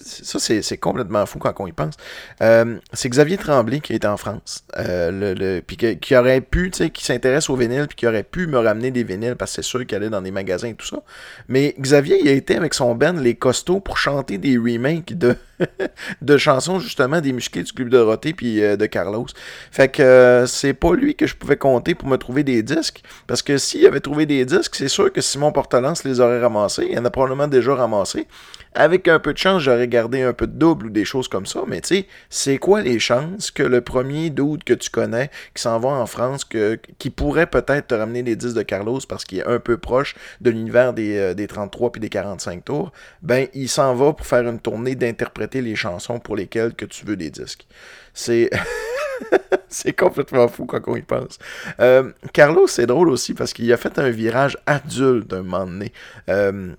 ça 0.00 0.38
c'est 0.38 0.76
complètement 0.78 1.26
fou 1.26 1.38
quand 1.38 1.52
on 1.58 1.66
y 1.66 1.72
pense, 1.72 1.94
euh, 2.42 2.76
c'est 2.92 3.08
Xavier 3.08 3.36
Tremblay 3.36 3.80
qui 3.80 3.92
est 3.92 4.04
en 4.04 4.16
France, 4.16 4.64
euh, 4.78 5.10
le, 5.10 5.34
le- 5.34 5.94
qui 5.96 6.16
aurait 6.16 6.40
pu, 6.40 6.70
tu 6.70 6.78
sais, 6.78 6.90
qui 6.90 7.04
s'intéresse 7.04 7.50
aux 7.50 7.56
vinyles, 7.56 7.86
puis 7.88 7.96
qui 7.96 8.06
aurait 8.06 8.22
pu 8.22 8.46
me 8.46 8.58
ramener 8.58 8.90
des 8.90 9.02
vinyles, 9.04 9.36
parce 9.36 9.50
que 9.52 9.56
c'est 9.62 9.68
sûr 9.68 9.84
qu'il 9.86 9.96
allait 9.96 10.10
dans 10.10 10.22
des 10.22 10.30
magasins 10.30 10.68
et 10.68 10.74
tout 10.74 10.86
ça. 10.86 11.02
Mais 11.48 11.74
Xavier, 11.78 12.18
il 12.22 12.28
a 12.28 12.32
été 12.32 12.56
avec 12.56 12.72
son 12.74 12.94
band 12.94 13.14
Les 13.14 13.34
Costauds 13.34 13.80
pour 13.80 13.98
chanter 13.98 14.38
des 14.38 14.56
remakes 14.56 15.18
de, 15.18 15.34
de 16.22 16.36
chansons, 16.38 16.78
justement, 16.78 17.20
des 17.20 17.32
musclés 17.32 17.62
du 17.62 17.72
Club 17.72 17.88
Dorothée 17.90 18.32
puis 18.32 18.62
euh, 18.62 18.76
de 18.76 18.86
Carlos. 18.86 19.26
Fait 19.70 19.88
que 19.88 20.44
c'est 20.46 20.74
pas 20.74 20.94
lui 20.94 21.14
que 21.16 21.26
je 21.26 21.34
pouvais 21.34 21.56
compter 21.56 21.94
pour 21.94 22.08
me 22.08 22.16
trouver 22.16 22.44
des 22.44 22.62
disques, 22.62 23.02
parce 23.26 23.42
que 23.42 23.58
s'il 23.58 23.84
avait 23.86 24.00
trouvé 24.00 24.24
des 24.26 24.44
disques, 24.44 24.74
c'est 24.76 24.88
sûr 24.88 25.12
que 25.12 25.20
Simon 25.20 25.52
Portelance 25.52 26.04
les 26.04 26.20
aurait 26.20 26.40
ramassés. 26.40 26.59
Il 26.90 26.98
en 26.98 27.04
a 27.04 27.10
probablement 27.10 27.48
déjà 27.48 27.74
ramassés. 27.74 28.26
Avec 28.72 29.08
un 29.08 29.18
peu 29.18 29.32
de 29.32 29.38
chance, 29.38 29.62
j'aurais 29.62 29.88
gardé 29.88 30.22
un 30.22 30.32
peu 30.32 30.46
de 30.46 30.52
double 30.52 30.86
ou 30.86 30.90
des 30.90 31.04
choses 31.04 31.26
comme 31.26 31.46
ça. 31.46 31.64
Mais 31.66 31.80
tu 31.80 31.88
sais, 31.88 32.06
c'est 32.28 32.58
quoi 32.58 32.82
les 32.82 33.00
chances 33.00 33.50
que 33.50 33.64
le 33.64 33.80
premier 33.80 34.30
doute 34.30 34.62
que 34.62 34.74
tu 34.74 34.90
connais, 34.90 35.30
qui 35.54 35.62
s'en 35.62 35.80
va 35.80 35.88
en 35.88 36.06
France, 36.06 36.44
que, 36.44 36.78
qui 36.98 37.10
pourrait 37.10 37.48
peut-être 37.48 37.88
te 37.88 37.94
ramener 37.94 38.22
les 38.22 38.36
disques 38.36 38.56
de 38.56 38.62
Carlos 38.62 39.00
parce 39.08 39.24
qu'il 39.24 39.38
est 39.38 39.46
un 39.46 39.58
peu 39.58 39.76
proche 39.76 40.14
de 40.40 40.50
l'univers 40.50 40.92
des, 40.92 41.16
euh, 41.16 41.34
des 41.34 41.48
33 41.48 41.90
puis 41.90 42.00
des 42.00 42.08
45 42.08 42.64
tours, 42.64 42.92
ben 43.22 43.48
il 43.54 43.68
s'en 43.68 43.94
va 43.94 44.12
pour 44.12 44.26
faire 44.26 44.46
une 44.48 44.60
tournée 44.60 44.94
d'interpréter 44.94 45.62
les 45.62 45.74
chansons 45.74 46.20
pour 46.20 46.36
lesquelles 46.36 46.74
que 46.74 46.84
tu 46.84 47.04
veux 47.04 47.16
des 47.16 47.30
disques. 47.30 47.66
C'est 48.14 48.50
c'est 49.68 49.92
complètement 49.92 50.48
fou 50.48 50.66
quand 50.66 50.80
on 50.86 50.96
y 50.96 51.02
pense. 51.02 51.38
Euh, 51.80 52.12
Carlos, 52.32 52.66
c'est 52.66 52.86
drôle 52.86 53.08
aussi 53.10 53.34
parce 53.34 53.52
qu'il 53.52 53.72
a 53.72 53.76
fait 53.76 53.98
un 53.98 54.10
virage 54.10 54.56
adulte 54.66 55.32
un 55.32 55.42
moment 55.42 55.66
donné. 55.66 55.92
Euh, 56.28 56.74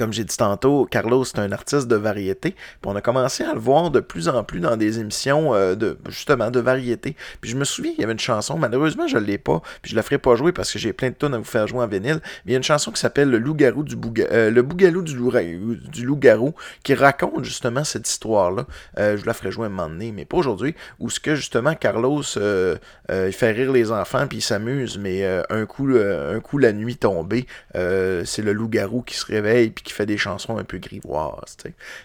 comme 0.00 0.14
j'ai 0.14 0.24
dit 0.24 0.36
tantôt, 0.36 0.86
Carlos 0.90 1.26
c'est 1.26 1.40
un 1.40 1.52
artiste 1.52 1.86
de 1.86 1.94
variété. 1.94 2.52
Puis 2.52 2.86
on 2.86 2.96
a 2.96 3.02
commencé 3.02 3.44
à 3.44 3.52
le 3.52 3.60
voir 3.60 3.90
de 3.90 4.00
plus 4.00 4.28
en 4.28 4.42
plus 4.44 4.58
dans 4.58 4.78
des 4.78 4.98
émissions 4.98 5.54
euh, 5.54 5.74
de 5.74 5.98
justement 6.08 6.50
de 6.50 6.58
variété. 6.58 7.16
Puis 7.42 7.50
je 7.50 7.56
me 7.56 7.64
souviens 7.64 7.92
qu'il 7.92 8.00
y 8.00 8.04
avait 8.04 8.14
une 8.14 8.18
chanson, 8.18 8.56
malheureusement 8.56 9.06
je 9.06 9.18
ne 9.18 9.24
l'ai 9.24 9.36
pas, 9.36 9.60
puis 9.82 9.90
je 9.90 9.96
la 9.96 10.02
ferai 10.02 10.16
pas 10.16 10.36
jouer 10.36 10.52
parce 10.52 10.72
que 10.72 10.78
j'ai 10.78 10.94
plein 10.94 11.10
de 11.10 11.14
tonnes 11.14 11.34
à 11.34 11.38
vous 11.38 11.44
faire 11.44 11.66
jouer 11.66 11.80
en 11.80 11.86
vinyle. 11.86 12.20
Mais 12.22 12.46
il 12.46 12.52
y 12.52 12.54
a 12.54 12.56
une 12.56 12.62
chanson 12.62 12.92
qui 12.92 12.98
s'appelle 12.98 13.28
Le 13.28 13.36
loup-garou 13.36 13.82
du 13.82 13.94
Bouga 13.94 14.24
euh, 14.32 14.50
Le 14.50 14.62
Bougalou 14.62 15.02
du, 15.02 15.12
du 15.12 16.06
loup-garou 16.06 16.54
qui 16.82 16.94
raconte 16.94 17.44
justement 17.44 17.84
cette 17.84 18.08
histoire-là. 18.08 18.64
Euh, 18.98 19.18
je 19.18 19.26
la 19.26 19.34
ferai 19.34 19.50
jouer 19.50 19.66
un 19.66 19.68
moment 19.68 19.90
donné, 19.90 20.12
mais 20.12 20.24
pas 20.24 20.38
aujourd'hui. 20.38 20.74
Où 20.98 21.10
ce 21.10 21.20
que 21.20 21.34
justement 21.34 21.74
Carlos 21.74 22.22
euh, 22.38 22.78
il 23.10 23.34
fait 23.34 23.50
rire 23.50 23.70
les 23.70 23.92
enfants 23.92 24.26
puis 24.26 24.38
il 24.38 24.42
s'amuse, 24.42 24.96
mais 24.96 25.26
un 25.50 25.66
coup 25.66 25.90
un 25.90 26.40
coup 26.40 26.56
la 26.56 26.72
nuit 26.72 26.96
tombée, 26.96 27.44
c'est 27.74 28.42
le 28.42 28.54
loup-garou 28.54 29.02
qui 29.02 29.14
se 29.14 29.26
réveille 29.26 29.68
puis 29.68 29.89
fait 29.92 30.06
des 30.06 30.16
chansons 30.16 30.58
un 30.58 30.64
peu 30.64 30.78
grivoises. 30.78 31.56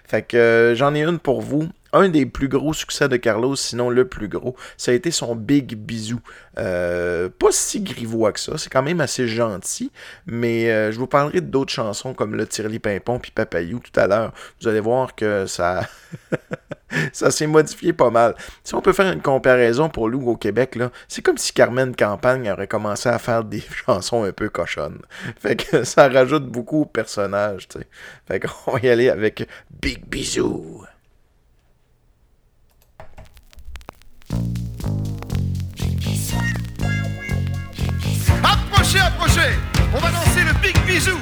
Fait 0.06 0.22
que 0.22 0.38
euh, 0.38 0.75
j'en 0.75 0.94
ai 0.96 1.04
une 1.04 1.20
pour 1.20 1.42
vous. 1.42 1.70
Un 1.94 2.10
des 2.10 2.25
plus 2.25 2.50
gros 2.50 2.74
succès 2.74 3.08
de 3.08 3.15
Carlos, 3.15 3.56
sinon 3.56 3.89
le 3.89 4.06
plus 4.06 4.27
gros, 4.27 4.58
ça 4.75 4.92
a 4.92 4.94
été 4.94 5.12
son 5.12 5.34
Big 5.34 5.77
Bisou. 5.77 6.20
Euh, 6.58 7.30
pas 7.30 7.51
si 7.51 7.80
grivois 7.80 8.34
que 8.34 8.39
ça, 8.42 8.58
c'est 8.58 8.70
quand 8.70 8.84
même 8.84 9.00
assez 9.00 9.30
gentil, 9.30 9.92
mais 10.25 10.70
euh, 10.70 10.92
je 10.92 11.00
vous 11.00 11.08
parlerai 11.08 11.39
d'autres 11.39 11.72
chansons 11.72 12.13
comme 12.13 12.36
le 12.36 12.46
Tirli 12.48 12.80
Pimpon 12.80 13.20
puis 13.20 13.32
Papayou 13.32 13.80
tout 13.80 13.98
à 13.98 14.08
l'heure. 14.08 14.34
Vous 14.60 14.68
allez 14.68 14.82
voir 14.82 15.15
que 15.15 15.46
ça, 15.46 15.88
ça 17.13 17.32
s'est 17.32 17.48
modifié 17.48 17.94
pas 17.94 18.10
mal. 18.10 18.36
Si 18.63 18.75
on 18.75 18.82
peut 18.82 18.94
faire 18.94 19.12
une 19.12 19.22
comparaison 19.22 19.89
pour 19.89 20.10
nous 20.10 20.25
au 20.27 20.36
Québec, 20.36 20.77
c'est 21.08 21.22
comme 21.22 21.38
si 21.38 21.54
Carmen 21.54 21.96
Campagne 21.96 22.50
aurait 22.50 22.68
commencé 22.68 23.10
à 23.10 23.20
faire 23.20 23.44
des 23.44 23.63
chansons 23.86 24.24
un 24.24 24.32
peu 24.32 24.50
cochonnes. 24.50 25.01
Fait 25.39 25.56
que 25.56 25.84
ça 25.84 26.08
rajoute 26.10 26.46
beaucoup 26.46 26.82
au 26.82 26.86
personnage, 26.86 27.68
tu. 27.68 27.80
Fait 28.27 28.44
va 28.68 28.80
y 28.82 28.89
aller 28.89 29.10
avec 29.10 29.48
Big 29.82 30.06
Bisou. 30.06 30.84
Approchez, 38.44 39.00
approchez 39.00 39.42
On 39.94 40.00
va 40.00 40.12
danser 40.12 40.44
le 40.44 40.62
Big 40.62 40.77
Bisou 40.86 41.18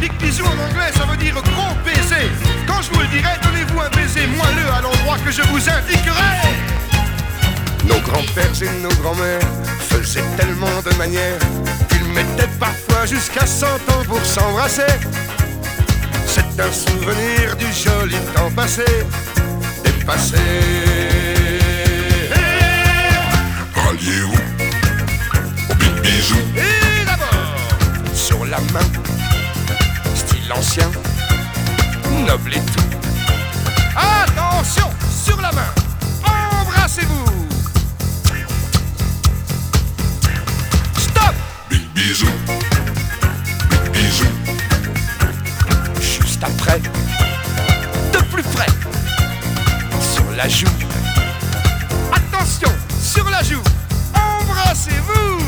Big 0.00 0.12
Bisou 0.18 0.44
en 0.44 0.58
anglais, 0.68 0.92
ça 0.94 1.04
veut 1.04 1.16
dire 1.16 1.34
gros 1.34 1.74
baiser. 1.84 2.30
Quand 2.66 2.82
je 2.82 2.90
vous 2.90 3.00
le 3.00 3.06
dirai, 3.06 3.30
donnez-vous 3.42 3.80
un 3.80 3.90
baiser 3.90 4.26
moelleux 4.26 4.70
à 4.76 4.80
l'endroit 4.80 5.16
que 5.24 5.30
je 5.30 5.42
vous 5.42 5.68
indiquerai. 5.68 6.36
Nos 7.84 8.00
grands-pères 8.00 8.62
et 8.62 8.82
nos 8.82 8.94
grands-mères 9.02 9.48
faisaient 9.88 10.24
tellement 10.36 10.82
de 10.84 10.94
manières 10.96 11.38
qu'ils 11.88 12.04
mettaient 12.12 12.50
parfois 12.58 13.06
jusqu'à 13.06 13.46
100 13.46 13.66
ans 13.66 14.04
pour 14.08 14.24
s'embrasser. 14.24 14.82
C'est 16.26 16.60
un 16.60 16.72
souvenir 16.72 17.56
du 17.56 17.66
joli 17.72 18.16
temps 18.34 18.50
passé, 18.54 18.84
dépassé. 19.84 20.36
Alliez-vous 23.88 24.34
au 25.70 25.74
Big 25.74 26.00
Bisou 26.02 26.36
Et 26.56 27.04
d'abord, 27.04 28.14
sur 28.14 28.44
la 28.44 28.58
main, 28.72 28.80
ancien, 30.56 30.90
noble 32.26 32.54
et 32.54 32.60
tout. 32.60 32.84
Attention, 33.94 34.90
sur 35.24 35.40
la 35.40 35.52
main, 35.52 35.72
embrassez-vous. 36.24 37.26
Stop, 40.98 41.34
Big 41.68 41.88
Bisou 41.94 42.26
Big 43.92 43.92
Bisou 43.92 44.26
juste 46.00 46.42
après, 46.42 46.80
de 48.12 48.18
plus 48.32 48.42
près, 48.42 48.66
sur 50.00 50.24
la 50.36 50.48
joue. 50.48 50.66
Attention, 52.12 52.70
sur 53.02 53.28
la 53.28 53.42
joue, 53.42 53.62
embrassez-vous. 54.14 55.40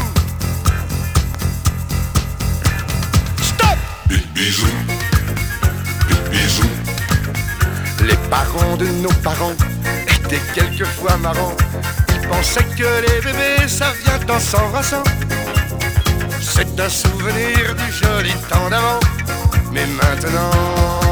Stop. 3.42 3.79
Big 4.09 4.27
Bisou 4.35 4.66
Les 8.09 8.16
parents 8.31 8.77
de 8.79 8.87
nos 8.87 9.12
parents 9.23 9.53
étaient 10.07 10.40
quelquefois 10.55 11.18
marrants. 11.18 11.55
Ils 12.14 12.27
pensaient 12.27 12.64
que 12.64 13.03
les 13.03 13.21
bébés, 13.21 13.68
ça 13.68 13.92
vient 14.03 14.35
en 14.35 14.40
s'embrassant. 14.40 15.03
C'est 16.40 16.81
un 16.81 16.88
souvenir 16.88 17.75
du 17.75 17.92
joli 17.92 18.33
temps 18.49 18.71
d'avant. 18.71 19.01
Mais 19.73 19.85
maintenant. 19.87 21.08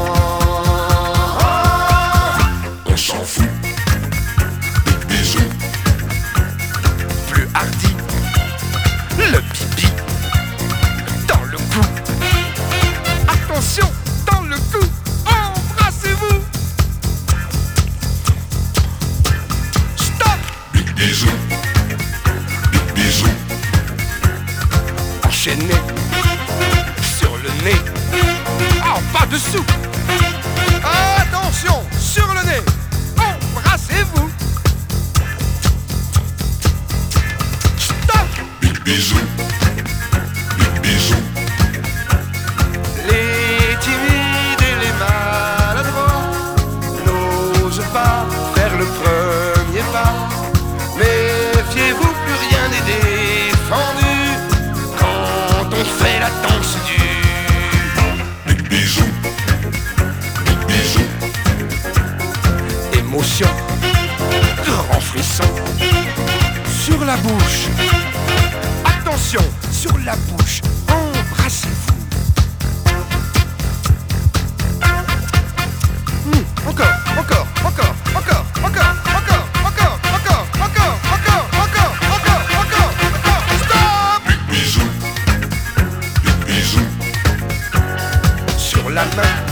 La 88.97 89.05
main, 89.15 89.46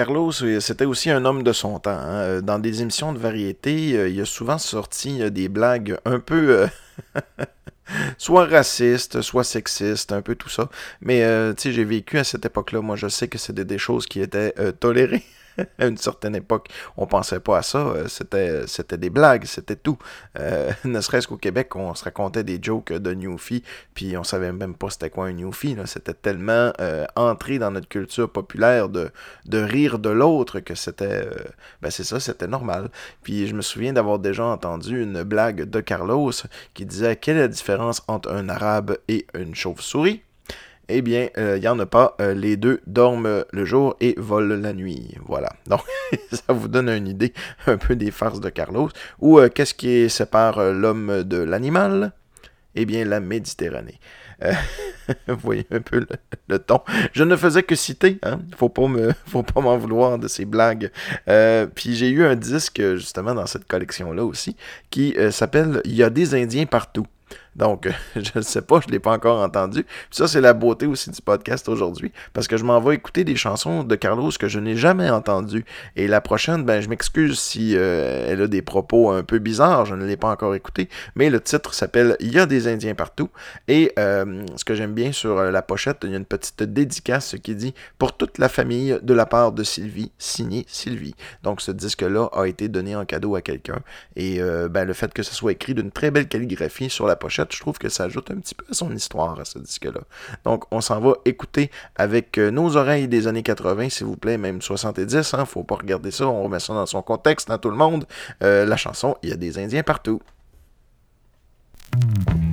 Carlos, 0.00 0.32
euh, 0.42 0.60
c'était 0.60 0.86
aussi 0.86 1.10
un 1.10 1.26
homme 1.26 1.42
de 1.42 1.52
son 1.52 1.78
temps. 1.78 1.90
hein. 1.90 2.20
Euh, 2.20 2.40
Dans 2.40 2.58
des 2.58 2.80
émissions 2.80 3.12
de 3.12 3.18
variété, 3.18 3.92
euh, 3.98 4.08
il 4.08 4.18
a 4.18 4.24
souvent 4.24 4.56
sorti 4.56 5.30
des 5.30 5.50
blagues 5.50 5.98
un 6.06 6.20
peu... 6.20 6.66
soit 8.16 8.46
racistes, 8.46 9.20
soit 9.20 9.44
sexistes, 9.44 10.12
un 10.12 10.22
peu 10.22 10.36
tout 10.36 10.48
ça. 10.48 10.70
Mais, 11.02 11.22
euh, 11.22 11.52
j'ai 11.58 11.84
vécu 11.84 12.18
à 12.18 12.24
cette 12.24 12.46
époque-là. 12.46 12.80
Moi, 12.80 12.96
je 12.96 13.08
sais 13.08 13.28
que 13.28 13.36
c'était 13.36 13.66
des 13.66 13.76
choses 13.76 14.06
qui 14.06 14.20
étaient 14.20 14.54
tolérées. 14.80 15.22
à 15.78 15.86
une 15.86 15.96
certaine 15.96 16.34
époque, 16.34 16.68
on 16.96 17.06
pensait 17.06 17.40
pas 17.40 17.58
à 17.58 17.62
ça. 17.62 17.78
euh, 17.78 18.06
C'était, 18.08 18.98
des 18.98 19.10
blagues, 19.10 19.44
c'était 19.44 19.76
tout. 19.76 19.98
Euh, 20.38 20.70
ne 20.84 21.00
serait-ce 21.00 21.28
qu'au 21.28 21.36
Québec, 21.36 21.74
on 21.76 21.94
se 21.94 22.04
racontait 22.04 22.44
des 22.44 22.58
jokes 22.62 22.92
de 22.92 23.12
Newfie, 23.14 23.62
puis 23.94 24.16
on 24.16 24.24
savait 24.24 24.52
même 24.52 24.74
pas 24.74 24.90
c'était 24.90 25.10
quoi 25.10 25.26
un 25.26 25.32
Newfie. 25.32 25.76
C'était 25.86 26.14
tellement 26.14 26.72
euh, 26.80 27.06
entré 27.16 27.58
dans 27.58 27.70
notre 27.70 27.88
culture 27.88 28.30
populaire 28.30 28.88
de, 28.88 29.10
de 29.46 29.58
rire 29.58 29.98
de 29.98 30.10
l'autre 30.10 30.60
que 30.60 30.74
c'était, 30.74 31.24
euh, 31.26 31.34
ben 31.82 31.90
c'est 31.90 32.04
ça, 32.04 32.20
c'était 32.20 32.46
normal. 32.46 32.90
Puis 33.22 33.46
je 33.46 33.54
me 33.54 33.62
souviens 33.62 33.92
d'avoir 33.92 34.18
déjà 34.18 34.44
entendu 34.44 35.02
une 35.02 35.22
blague 35.22 35.62
de 35.68 35.80
Carlos 35.80 36.32
qui 36.74 36.86
disait 36.86 37.16
quelle 37.16 37.36
est 37.36 37.40
la 37.40 37.48
différence 37.48 38.02
entre 38.08 38.30
un 38.32 38.48
arabe 38.48 38.96
et 39.08 39.26
une 39.34 39.54
chauve-souris? 39.54 40.22
Eh 40.90 41.02
bien, 41.02 41.28
euh, 41.38 41.56
il 41.56 41.60
n'y 41.60 41.68
en 41.68 41.78
a 41.78 41.86
pas. 41.86 42.16
Euh, 42.20 42.34
les 42.34 42.56
deux 42.56 42.80
dorment 42.86 43.44
le 43.50 43.64
jour 43.64 43.96
et 44.00 44.14
volent 44.18 44.56
la 44.56 44.72
nuit. 44.72 45.14
Voilà. 45.26 45.50
Donc, 45.66 45.82
ça 46.32 46.52
vous 46.52 46.68
donne 46.68 46.88
une 46.88 47.08
idée 47.08 47.32
un 47.66 47.76
peu 47.76 47.96
des 47.96 48.10
farces 48.10 48.40
de 48.40 48.48
Carlos. 48.48 48.90
Ou 49.20 49.38
euh, 49.38 49.48
qu'est-ce 49.48 49.74
qui 49.74 50.10
sépare 50.10 50.58
euh, 50.58 50.72
l'homme 50.72 51.22
de 51.22 51.38
l'animal? 51.38 52.12
Eh 52.74 52.84
bien, 52.84 53.04
la 53.04 53.20
Méditerranée. 53.20 53.98
Euh, 54.42 54.52
vous 55.28 55.36
voyez 55.42 55.66
un 55.70 55.80
peu 55.80 56.04
le, 56.48 56.58
ton. 56.58 56.80
Je 57.12 57.24
ne 57.24 57.36
faisais 57.36 57.62
que 57.62 57.74
citer, 57.74 58.18
hein. 58.22 58.40
Faut 58.56 58.68
pas 58.68 58.82
faut 59.26 59.42
pas 59.42 59.60
m'en 59.60 59.76
vouloir 59.76 60.18
de 60.18 60.28
ces 60.28 60.44
blagues. 60.44 60.90
Euh, 61.28 61.66
puis 61.66 61.94
j'ai 61.94 62.08
eu 62.08 62.24
un 62.24 62.36
disque 62.36 62.80
justement 62.96 63.34
dans 63.34 63.46
cette 63.46 63.66
collection-là 63.66 64.24
aussi 64.24 64.56
qui 64.90 65.14
euh, 65.18 65.30
s'appelle 65.30 65.80
Il 65.84 65.94
y 65.94 66.02
a 66.02 66.10
des 66.10 66.34
Indiens 66.34 66.66
partout. 66.66 67.06
Donc, 67.56 67.86
euh, 67.86 67.92
je 68.16 68.30
ne 68.36 68.42
sais 68.42 68.62
pas, 68.62 68.80
je 68.80 68.86
ne 68.88 68.92
l'ai 68.92 68.98
pas 68.98 69.12
encore 69.12 69.40
entendu. 69.40 69.84
Ça, 70.10 70.28
c'est 70.28 70.40
la 70.40 70.52
beauté 70.52 70.86
aussi 70.86 71.10
du 71.10 71.20
podcast 71.20 71.68
aujourd'hui, 71.68 72.12
parce 72.32 72.48
que 72.48 72.56
je 72.56 72.64
m'en 72.64 72.80
vais 72.80 72.94
écouter 72.94 73.24
des 73.24 73.36
chansons 73.36 73.82
de 73.82 73.94
Carlos 73.96 74.30
que 74.38 74.48
je 74.48 74.58
n'ai 74.58 74.76
jamais 74.76 75.10
entendues. 75.10 75.64
Et 75.96 76.06
la 76.06 76.20
prochaine, 76.20 76.64
ben, 76.64 76.80
je 76.80 76.88
m'excuse 76.88 77.38
si 77.38 77.76
euh, 77.76 78.26
elle 78.28 78.42
a 78.42 78.46
des 78.46 78.62
propos 78.62 79.10
un 79.10 79.22
peu 79.22 79.38
bizarres, 79.38 79.86
je 79.86 79.94
ne 79.94 80.06
l'ai 80.06 80.16
pas 80.16 80.30
encore 80.30 80.54
écouté, 80.54 80.88
mais 81.16 81.30
le 81.30 81.40
titre 81.40 81.74
s'appelle 81.74 82.16
Il 82.20 82.32
y 82.32 82.38
a 82.38 82.46
des 82.46 82.68
Indiens 82.68 82.94
partout. 82.94 83.30
Et 83.68 83.92
euh, 83.98 84.44
ce 84.56 84.64
que 84.64 84.74
j'aime 84.74 84.94
bien 84.94 85.12
sur 85.12 85.42
la 85.42 85.62
pochette, 85.62 85.98
il 86.04 86.10
y 86.10 86.14
a 86.14 86.18
une 86.18 86.24
petite 86.24 86.62
dédicace 86.62 87.36
qui 87.42 87.54
dit 87.54 87.74
Pour 87.98 88.16
toute 88.16 88.38
la 88.38 88.48
famille 88.48 88.98
de 89.02 89.14
la 89.14 89.26
part 89.26 89.52
de 89.52 89.64
Sylvie, 89.64 90.12
signé 90.18 90.64
Sylvie. 90.68 91.14
Donc, 91.42 91.60
ce 91.60 91.72
disque-là 91.72 92.28
a 92.32 92.46
été 92.46 92.68
donné 92.68 92.94
en 92.94 93.04
cadeau 93.04 93.34
à 93.34 93.42
quelqu'un. 93.42 93.80
Et 94.16 94.40
ben, 94.70 94.84
le 94.84 94.92
fait 94.92 95.12
que 95.12 95.22
ce 95.22 95.34
soit 95.34 95.52
écrit 95.52 95.74
d'une 95.74 95.90
très 95.90 96.10
belle 96.10 96.28
calligraphie 96.28 96.90
sur 96.90 97.06
la 97.06 97.16
pochette, 97.16 97.49
je 97.52 97.60
trouve 97.60 97.78
que 97.78 97.88
ça 97.88 98.04
ajoute 98.04 98.30
un 98.30 98.36
petit 98.36 98.54
peu 98.54 98.64
à 98.70 98.74
son 98.74 98.94
histoire 98.94 99.38
à 99.38 99.44
ce 99.44 99.58
disque-là. 99.58 100.00
Donc, 100.44 100.64
on 100.70 100.80
s'en 100.80 101.00
va 101.00 101.14
écouter 101.24 101.70
avec 101.96 102.38
euh, 102.38 102.50
nos 102.50 102.76
oreilles 102.76 103.08
des 103.08 103.26
années 103.26 103.42
80, 103.42 103.88
s'il 103.90 104.06
vous 104.06 104.16
plaît, 104.16 104.38
même 104.38 104.62
70, 104.62 105.34
hein, 105.34 105.44
faut 105.44 105.64
pas 105.64 105.76
regarder 105.76 106.10
ça, 106.10 106.26
on 106.26 106.42
remet 106.42 106.60
ça 106.60 106.74
dans 106.74 106.86
son 106.86 107.02
contexte, 107.02 107.48
dans 107.48 107.58
tout 107.58 107.70
le 107.70 107.76
monde. 107.76 108.06
Euh, 108.42 108.64
la 108.64 108.76
chanson, 108.76 109.16
il 109.22 109.30
y 109.30 109.32
a 109.32 109.36
des 109.36 109.58
Indiens 109.58 109.82
partout. 109.82 110.20
Par 111.90 112.49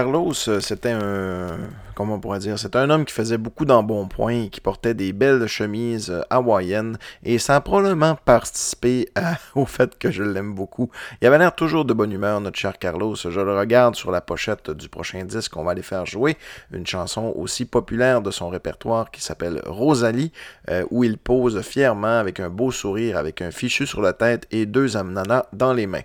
Carlos, 0.00 0.32
euh, 0.48 0.60
c'était 0.60 0.92
un. 0.92 1.58
Comment 1.94 2.14
on 2.14 2.20
pourrait 2.20 2.38
dire 2.38 2.58
C'était 2.58 2.78
un 2.78 2.88
homme 2.88 3.04
qui 3.04 3.12
faisait 3.12 3.36
beaucoup 3.36 3.66
d'embonpoint, 3.66 4.48
qui 4.48 4.62
portait 4.62 4.94
des 4.94 5.12
belles 5.12 5.46
chemises 5.46 6.08
euh, 6.08 6.22
hawaïennes, 6.30 6.96
et 7.22 7.38
ça 7.38 7.56
a 7.56 7.60
probablement 7.60 8.14
participé 8.24 9.10
au 9.54 9.66
fait 9.66 9.98
que 9.98 10.10
je 10.10 10.22
l'aime 10.22 10.54
beaucoup. 10.54 10.90
Il 11.20 11.26
avait 11.26 11.36
l'air 11.36 11.54
toujours 11.54 11.84
de 11.84 11.92
bonne 11.92 12.12
humeur, 12.12 12.40
notre 12.40 12.58
cher 12.58 12.78
Carlos. 12.78 13.14
Je 13.14 13.40
le 13.40 13.54
regarde 13.54 13.94
sur 13.94 14.10
la 14.10 14.22
pochette 14.22 14.70
du 14.70 14.88
prochain 14.88 15.22
disque 15.24 15.52
qu'on 15.52 15.64
va 15.64 15.72
aller 15.72 15.82
faire 15.82 16.06
jouer, 16.06 16.38
une 16.72 16.86
chanson 16.86 17.34
aussi 17.36 17.66
populaire 17.66 18.22
de 18.22 18.30
son 18.30 18.48
répertoire 18.48 19.10
qui 19.10 19.22
s'appelle 19.22 19.60
Rosalie, 19.66 20.32
euh, 20.70 20.82
où 20.90 21.04
il 21.04 21.18
pose 21.18 21.60
fièrement 21.60 22.18
avec 22.20 22.40
un 22.40 22.48
beau 22.48 22.70
sourire, 22.70 23.18
avec 23.18 23.42
un 23.42 23.50
fichu 23.50 23.86
sur 23.86 24.00
la 24.00 24.14
tête 24.14 24.46
et 24.50 24.64
deux 24.64 24.96
amenanas 24.96 25.44
dans 25.52 25.74
les 25.74 25.86
mains. 25.86 26.04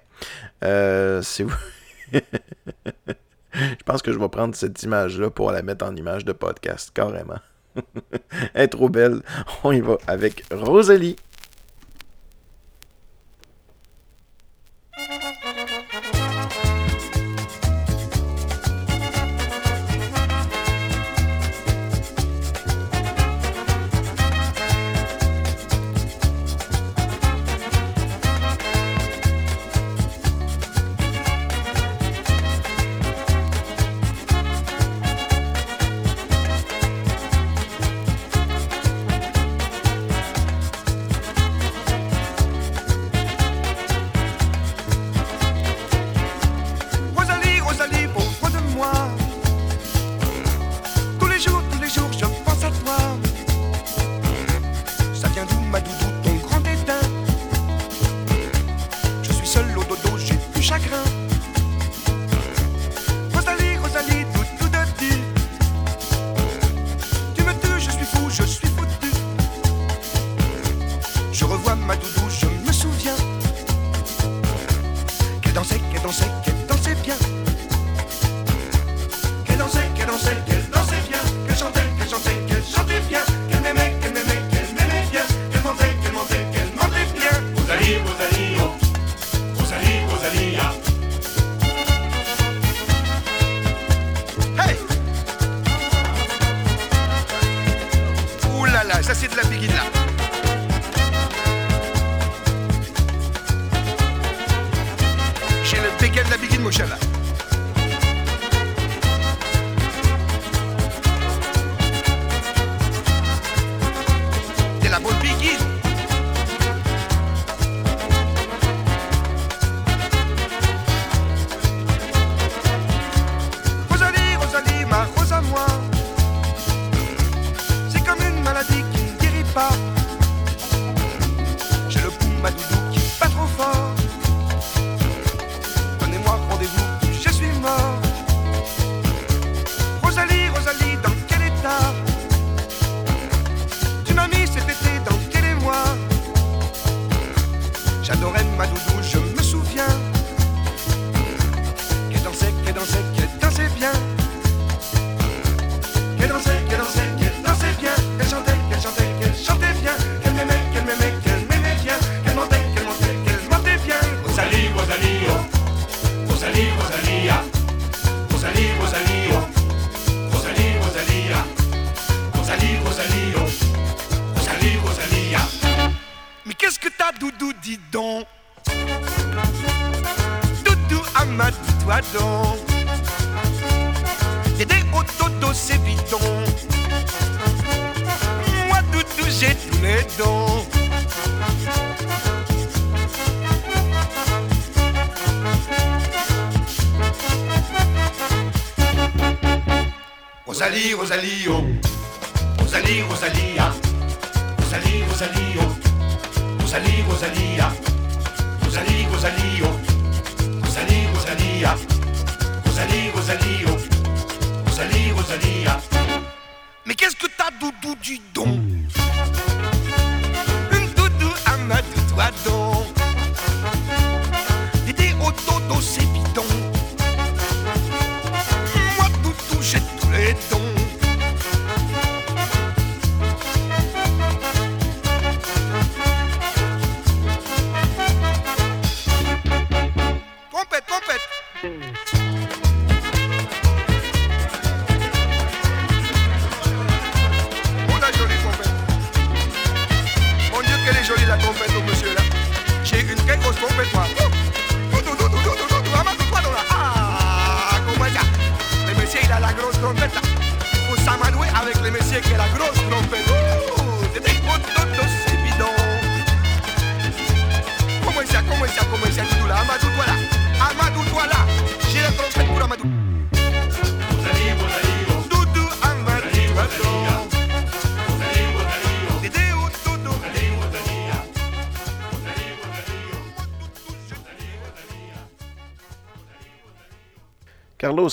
Euh, 0.65 1.21
C'est. 1.21 1.45
je 3.80 3.84
pense 3.86 4.02
que 4.02 4.12
je 4.12 4.20
vais 4.20 4.30
prendre 4.30 4.56
cette 4.56 4.82
image-là 4.84 5.30
pour 5.30 5.52
la 5.52 5.62
mettre 5.62 5.86
en 5.86 5.96
image 5.96 6.26
de 6.26 6.34
podcast, 6.34 6.91
carrément. 6.94 7.39
Elle 8.54 8.63
est 8.63 8.68
trop 8.68 8.89
belle. 8.89 9.22
On 9.63 9.72
y 9.72 9.82
va 9.82 9.98
avec 10.08 10.44
Rosalie. 10.52 11.15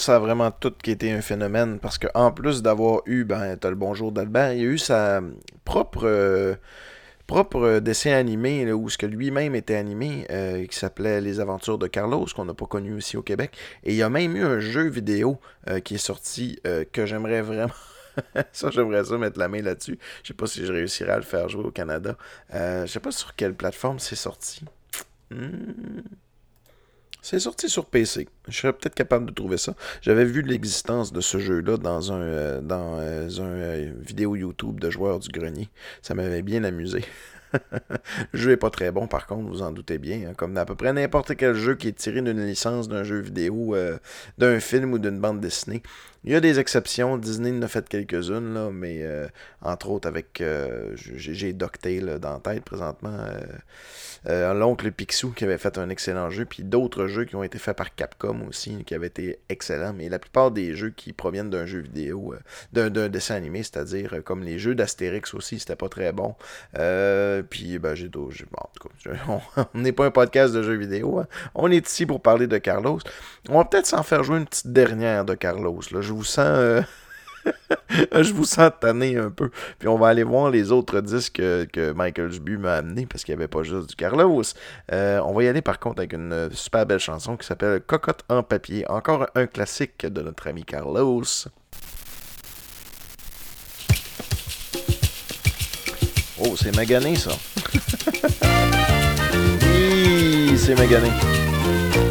Ça 0.03 0.17
a 0.17 0.19
vraiment 0.19 0.51
tout 0.51 0.73
qui 0.83 0.91
été 0.91 1.13
un 1.13 1.23
phénomène 1.23 1.79
parce 1.79 1.99
que 1.99 2.09
en 2.15 2.33
plus 2.33 2.63
d'avoir 2.63 3.03
eu, 3.07 3.25
ben, 3.25 3.57
t'as 3.57 3.71
le 3.71 3.77
bonjour 3.77 4.13
d'Albert, 4.13 4.53
il 4.53 4.61
a 4.61 4.65
eu 4.65 4.79
sa 4.79 5.21
propre, 5.65 6.07
euh, 6.07 6.55
propre 7.27 7.79
dessin 7.79 8.13
animé 8.13 8.73
où 8.73 8.89
ce 8.89 8.99
que 8.99 9.07
lui-même 9.07 9.55
était 9.55 9.77
animé, 9.77 10.27
euh, 10.31 10.67
qui 10.67 10.77
s'appelait 10.77 11.21
Les 11.21 11.41
Aventures 11.41 11.79
de 11.79 11.87
Carlos, 11.87 12.27
qu'on 12.35 12.45
n'a 12.45 12.55
pas 12.55 12.67
connu 12.67 12.95
aussi 12.95 13.17
au 13.17 13.23
Québec. 13.23 13.57
Et 13.85 13.93
il 13.93 13.97
y 13.97 14.03
a 14.03 14.11
même 14.11 14.37
eu 14.37 14.45
un 14.45 14.61
jeu 14.61 14.89
vidéo 14.89 15.39
euh, 15.69 15.81
qui 15.81 15.95
est 15.95 15.99
sorti 15.99 16.61
que 16.93 17.07
j'aimerais 17.07 17.43
vraiment. 17.43 17.73
ça, 18.53 18.71
j'aimerais 18.71 19.05
ça 19.05 19.19
mettre 19.19 19.39
la 19.39 19.49
main 19.49 19.63
là-dessus. 19.63 19.99
Je 20.23 20.29
sais 20.29 20.35
pas 20.35 20.47
si 20.47 20.65
je 20.65 20.73
réussirai 20.73 21.13
à 21.13 21.17
le 21.17 21.23
faire 21.23 21.49
jouer 21.49 21.65
au 21.65 21.71
Canada. 21.71 22.17
Euh, 22.55 22.87
je 22.87 22.93
sais 22.93 23.01
pas 23.01 23.13
sur 23.13 23.35
quelle 23.35 23.55
plateforme 23.55 23.99
c'est 23.99 24.17
sorti. 24.17 24.63
Hmm. 25.31 26.03
C'est 27.25 27.39
sorti 27.39 27.69
sur 27.69 27.87
PC. 27.87 28.29
Je 28.49 28.59
serais 28.59 28.73
peut-être 28.73 28.97
capable 28.97 29.27
de 29.27 29.33
trouver 29.33 29.57
ça. 29.57 29.77
J'avais 30.01 30.25
vu 30.25 30.43
l'existence 30.43 31.13
de 31.13 31.21
ce 31.21 31.39
jeu-là 31.39 31.77
dans 31.77 32.13
un 32.13 32.21
euh, 32.21 32.61
dans 32.61 32.99
euh, 32.99 33.29
un 33.39 33.45
euh, 33.45 33.93
vidéo 34.01 34.35
YouTube 34.35 34.81
de 34.81 34.91
joueurs 34.91 35.21
du 35.21 35.29
grenier. 35.29 35.69
Ça 36.03 36.17
m'avait 36.17 36.43
bien 36.43 36.65
amusé. 36.65 37.05
le 37.53 38.39
jeu 38.39 38.51
est 38.51 38.57
pas 38.57 38.71
très 38.71 38.91
bon, 38.91 39.07
par 39.07 39.29
contre, 39.29 39.49
vous 39.49 39.63
en 39.63 39.71
doutez 39.71 39.99
bien. 39.99 40.31
hein, 40.31 40.35
comme 40.37 40.57
à 40.57 40.65
peu 40.65 40.75
près 40.75 40.93
n'importe 40.93 41.37
quel 41.37 41.55
jeu 41.55 41.77
qui 41.77 41.87
est 41.87 41.93
tiré 41.93 42.23
d'une 42.23 42.45
licence 42.45 42.89
d'un 42.89 43.05
jeu 43.05 43.21
vidéo, 43.21 43.77
d'un 44.39 44.59
film 44.59 44.93
ou 44.93 44.99
d'une 44.99 45.21
bande 45.21 45.39
dessinée. 45.39 45.83
Il 46.25 46.33
y 46.33 46.35
a 46.37 46.41
des 46.41 46.59
exceptions. 46.61 47.19
Disney 47.19 47.51
en 47.51 47.63
a 47.63 47.69
fait 47.69 47.89
quelques-unes, 47.89 48.55
là, 48.55 48.71
mais 48.73 48.99
euh, 49.03 49.27
entre 49.61 49.91
autres 49.91 50.07
avec. 50.09 50.41
euh, 50.41 50.93
j'ai 50.95 51.35
j'ai 51.35 51.53
DuckTale 51.53 52.19
dans 52.21 52.35
la 52.35 52.39
tête 52.41 52.65
présentement. 52.65 53.11
euh, 53.19 53.41
euh, 54.29 54.55
L'oncle 54.55 54.93
Picsou 54.93 55.33
qui 55.33 55.43
avait 55.43 55.59
fait 55.59 55.79
un 55.79 55.89
excellent 55.91 56.31
jeu, 56.31 56.45
puis 56.45 56.63
d'autres 56.63 57.09
jeux 57.09 57.25
qui 57.25 57.35
ont 57.35 57.43
été 57.43 57.59
faits 57.59 57.77
par 57.77 57.93
Capcom 57.97 58.47
aussi, 58.49 58.85
qui 58.85 58.95
avaient 58.95 59.09
été 59.09 59.41
excellents. 59.49 59.93
Mais 59.93 60.09
la 60.09 60.21
plupart 60.21 60.53
des 60.53 60.77
jeux 60.77 60.91
qui 60.91 61.13
proviennent 61.13 61.51
d'un 61.51 61.67
jeu 61.67 61.81
vidéo, 61.81 62.35
euh, 62.77 62.89
d'un- 62.89 63.09
dessin 63.09 63.35
animé, 63.35 63.65
c'est-à-dire 63.65 64.15
euh, 64.15 64.21
comme 64.23 64.45
les 64.45 64.61
jeux 64.61 64.77
d'Astérix 64.77 65.35
aussi, 65.35 65.59
c'était 65.59 65.75
pas 65.75 65.89
très 65.89 66.13
bon. 66.13 66.37
Euh, 66.79 67.43
puis 67.43 67.81
ben, 67.81 67.97
j'ai 67.97 68.09
d'autres. 68.09 68.37
bon, 68.51 68.59
en 68.61 68.71
tout 68.79 68.89
cas, 68.89 69.11
on- 69.75 69.79
n'est 69.79 69.91
pas 69.93 70.07
un 70.07 70.11
podcast 70.13 70.55
de 70.55 70.63
jeux 70.63 70.77
vidéo. 70.77 71.19
hein. 71.19 71.27
On 71.57 71.69
est 71.73 71.85
ici 71.89 72.07
pour 72.07 72.21
parler 72.23 72.47
de 72.47 72.59
Carlos. 72.59 73.01
On 73.49 73.59
va 73.59 73.65
peut-être 73.65 73.87
s'en 73.87 74.05
faire 74.05 74.23
jouer 74.23 74.39
une 74.39 74.47
petite 74.47 74.69
dernière 74.73 75.25
de 75.25 75.35
Carlos. 75.35 75.81
Vous 76.13 76.25
sens. 76.25 76.47
euh, 76.47 76.83
je 78.23 78.33
vous 78.33 78.45
sens 78.45 78.71
tanné 78.81 79.17
un 79.17 79.31
peu. 79.31 79.51
Puis 79.79 79.89
on 79.89 79.99
va 79.99 80.09
aller 80.09 80.23
voir 80.23 80.51
les 80.51 80.73
autres 80.73 81.01
disques 81.01 81.37
que, 81.37 81.93
Michael 81.93 82.31
Dubu 82.31 82.59
m'a 82.59 82.75
amené 82.75 83.07
parce 83.07 83.25
qu'il 83.25 83.35
n'y 83.35 83.41
avait 83.41 83.49
pas 83.49 83.63
juste 83.63 83.91
du 83.91 83.97
Carlos. 83.97 84.43
Euh, 84.93 85.21
on 85.25 85.33
va 85.33 85.43
y 85.45 85.49
aller 85.49 85.63
par 85.63 85.79
contre 85.79 86.01
avec 86.01 86.13
une 86.13 86.51
super 86.53 86.87
belle 86.87 87.01
chanson 87.01 87.37
qui 87.37 87.47
s'appelle 87.47 87.81
Cocotte 87.81 88.25
en 88.29 88.43
papier. 88.43 88.89
Encore 88.91 89.27
un 89.35 89.47
classique 89.47 90.07
de 90.07 90.23
notre 90.23 90.47
ami 90.49 90.65
Carlos. 90.65 91.25
Oh, 96.45 96.57
c'est 96.57 96.75
magané 96.75 97.15
ça. 97.15 97.31
oui, 99.63 100.59
c'est 100.59 100.75
magané. 100.75 101.11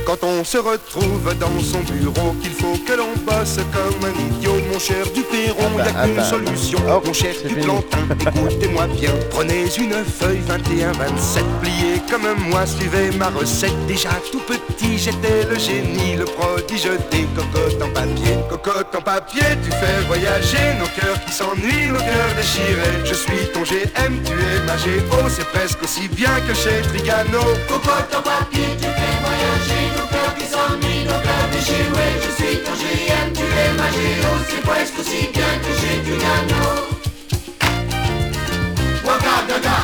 Quand 0.05 0.23
on 0.23 0.43
se 0.43 0.57
retrouve 0.57 1.33
dans 1.39 1.59
son 1.61 1.79
bureau, 1.93 2.33
qu'il 2.41 2.51
faut 2.51 2.75
que 2.85 2.93
l'on 2.93 3.13
bosse 3.25 3.57
comme 3.71 4.09
un 4.09 4.35
idiot, 4.35 4.55
mon 4.71 4.79
cher 4.79 5.05
Duperron, 5.13 5.77
y 5.77 5.81
a 5.81 5.83
Attends, 5.85 6.03
qu'une 6.09 6.19
attends. 6.19 6.29
solution. 6.29 6.79
Oh, 6.89 7.01
mon 7.05 7.13
cher. 7.13 7.33
Duplantin, 7.47 8.07
écoutez-moi 8.19 8.87
bien. 8.87 9.11
Prenez 9.29 9.61
une 9.77 9.93
feuille 10.03 10.41
21-27, 10.41 11.43
pliée 11.61 12.01
comme 12.09 12.27
moi, 12.49 12.65
suivez 12.65 13.11
ma 13.17 13.29
recette. 13.29 13.73
Déjà 13.87 14.09
tout 14.31 14.41
petit, 14.41 14.97
j'étais 14.97 15.45
le 15.49 15.57
génie, 15.57 16.15
le 16.17 16.25
prodige 16.25 16.89
des 17.11 17.25
cocottes 17.35 17.81
en 17.81 17.89
papier. 17.89 18.35
Cocotte 18.49 18.93
en 18.97 19.01
papier, 19.01 19.43
tu 19.63 19.69
fais 19.71 20.01
voyager 20.07 20.75
nos 20.79 20.87
cœurs 20.99 21.23
qui 21.25 21.31
s'ennuient, 21.31 21.87
nos 21.89 21.99
cœurs 21.99 22.33
déchirés. 22.35 23.05
Je 23.05 23.13
suis 23.13 23.47
ton 23.53 23.61
GM, 23.61 24.21
tu 24.25 24.33
es 24.33 24.59
ma 24.65 24.75
GO, 24.75 25.29
c'est 25.29 25.47
presque 25.47 25.81
aussi 25.83 26.07
bien 26.09 26.31
que 26.47 26.53
chez 26.53 26.81
Trigano. 26.89 27.39
Cocotte 27.69 28.13
en 28.17 28.21
papier, 28.21 28.65
tu 28.77 28.85
fais 28.85 29.15
voyager 29.23 29.81
nos 29.97 30.00
cœurs 30.21 30.36
qui 30.36 30.45
s'ennuient, 30.45 31.05
nos 31.05 31.21
cœurs 31.25 31.49
déchirés. 31.51 32.15
Je 32.23 32.43
suis 32.43 32.57
ton 32.63 32.73
GM, 32.73 33.34
tu 33.34 33.43
es 33.43 33.73
ma 33.77 33.89
géo, 33.91 34.31
c'est 34.49 34.62
presque 34.62 34.99
aussi 34.99 35.29
bien 35.34 35.51
que 35.63 35.71
j'ai 35.79 35.99
du 36.01 36.17
nano. 36.23 36.63
Waka 39.05 39.36
gaga, 39.47 39.81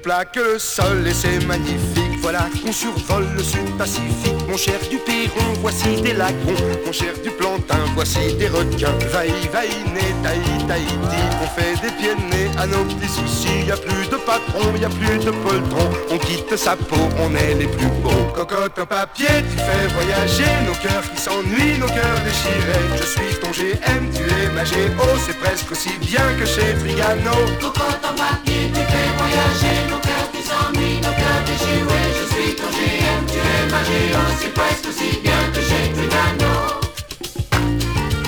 On 0.00 0.02
plaque 0.02 0.36
le 0.36 0.58
sol 0.58 1.06
et 1.06 1.12
c'est 1.12 1.44
magnifique. 1.44 2.20
Voilà 2.22 2.48
qu'on 2.64 2.72
survole 2.72 3.26
le 3.36 3.42
sud 3.42 3.76
Pacifique. 3.76 4.48
Mon 4.48 4.56
cher 4.56 4.78
du 4.90 4.96
Perron, 4.96 5.52
voici 5.60 6.00
des 6.00 6.14
lagons. 6.14 6.56
Mon 6.86 6.92
cher 6.92 7.12
du 7.22 7.30
Plantin, 7.30 7.84
voici 7.94 8.34
des 8.38 8.48
requins. 8.48 8.96
Vaï, 9.12 9.30
vaïné, 9.52 10.14
taï, 10.22 10.40
Tahiti. 10.66 11.22
On 11.42 11.46
fait 11.48 11.74
des 11.82 11.92
pieds 11.98 12.14
de 12.14 12.34
nez 12.34 12.50
à 12.58 12.66
nos 12.66 12.84
petits 12.84 13.08
soucis. 13.08 13.66
Y 13.66 13.72
a 13.72 13.76
plus 13.76 14.08
de 14.08 14.16
patron, 14.16 14.72
y 14.80 14.84
a 14.86 14.88
plus 14.88 15.18
de 15.18 15.32
poltron. 15.32 15.90
On 16.10 16.16
quitte 16.16 16.56
sa 16.56 16.76
peau, 16.76 17.08
on 17.18 17.34
est 17.34 17.54
les 17.56 17.66
plus 17.66 17.92
beaux. 18.02 18.32
Cocotte 18.34 18.78
en 18.78 18.86
papier, 18.86 19.26
tu 19.26 19.58
fais 19.58 19.86
voyager 19.94 20.50
nos 20.66 20.76
cœurs 20.80 21.04
qui 21.14 21.20
s'ennuient, 21.20 21.78
nos 21.78 21.88
cœurs 21.88 22.20
déchirés. 22.24 22.86
Je 22.96 23.04
suis 23.04 23.40
ton 23.40 23.50
GM, 23.50 24.08
tu 24.14 24.22
es 24.22 24.48
ma 24.54 24.64
GO. 24.64 25.04
C'est 25.26 25.36
presque 25.38 25.70
aussi 25.70 25.90
bien 26.00 26.24
que 26.38 26.46
chez 26.46 26.74
Trigano. 26.80 27.36
cocotte 27.60 28.04
en 28.04 28.14
papier, 28.14 28.69
fais 28.92 29.08
voyager 29.18 29.78
nos 29.90 30.00
cœurs 30.08 30.28
qui 30.32 30.42
s'ennuient, 30.48 31.00
nos 31.06 31.14
cœurs 31.20 31.42
déchirés. 31.46 32.10
Je 32.18 32.24
suis 32.32 32.54
ton 32.58 32.70
GM, 32.76 33.22
tu 33.32 33.38
es 33.38 33.62
ma 33.72 33.82
géo, 33.88 34.22
c'est 34.40 34.54
presque 34.54 34.86
aussi 34.90 35.10
bien 35.24 35.40
que 35.54 35.60
j'ai 35.68 35.86
du 35.96 36.04
nano. 36.14 36.52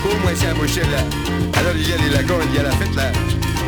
Como 0.03 0.31
esa 0.31 0.55
mochila. 0.55 1.03
Alors 1.59 1.77
il 1.77 1.88
y 1.88 1.92
a 1.92 1.96
les 1.96 2.11
lagons, 2.11 2.40
il 2.48 2.55
y 2.57 2.59
a 2.59 2.62
la 2.64 2.72
fête 2.72 2.94
là. 2.96 3.11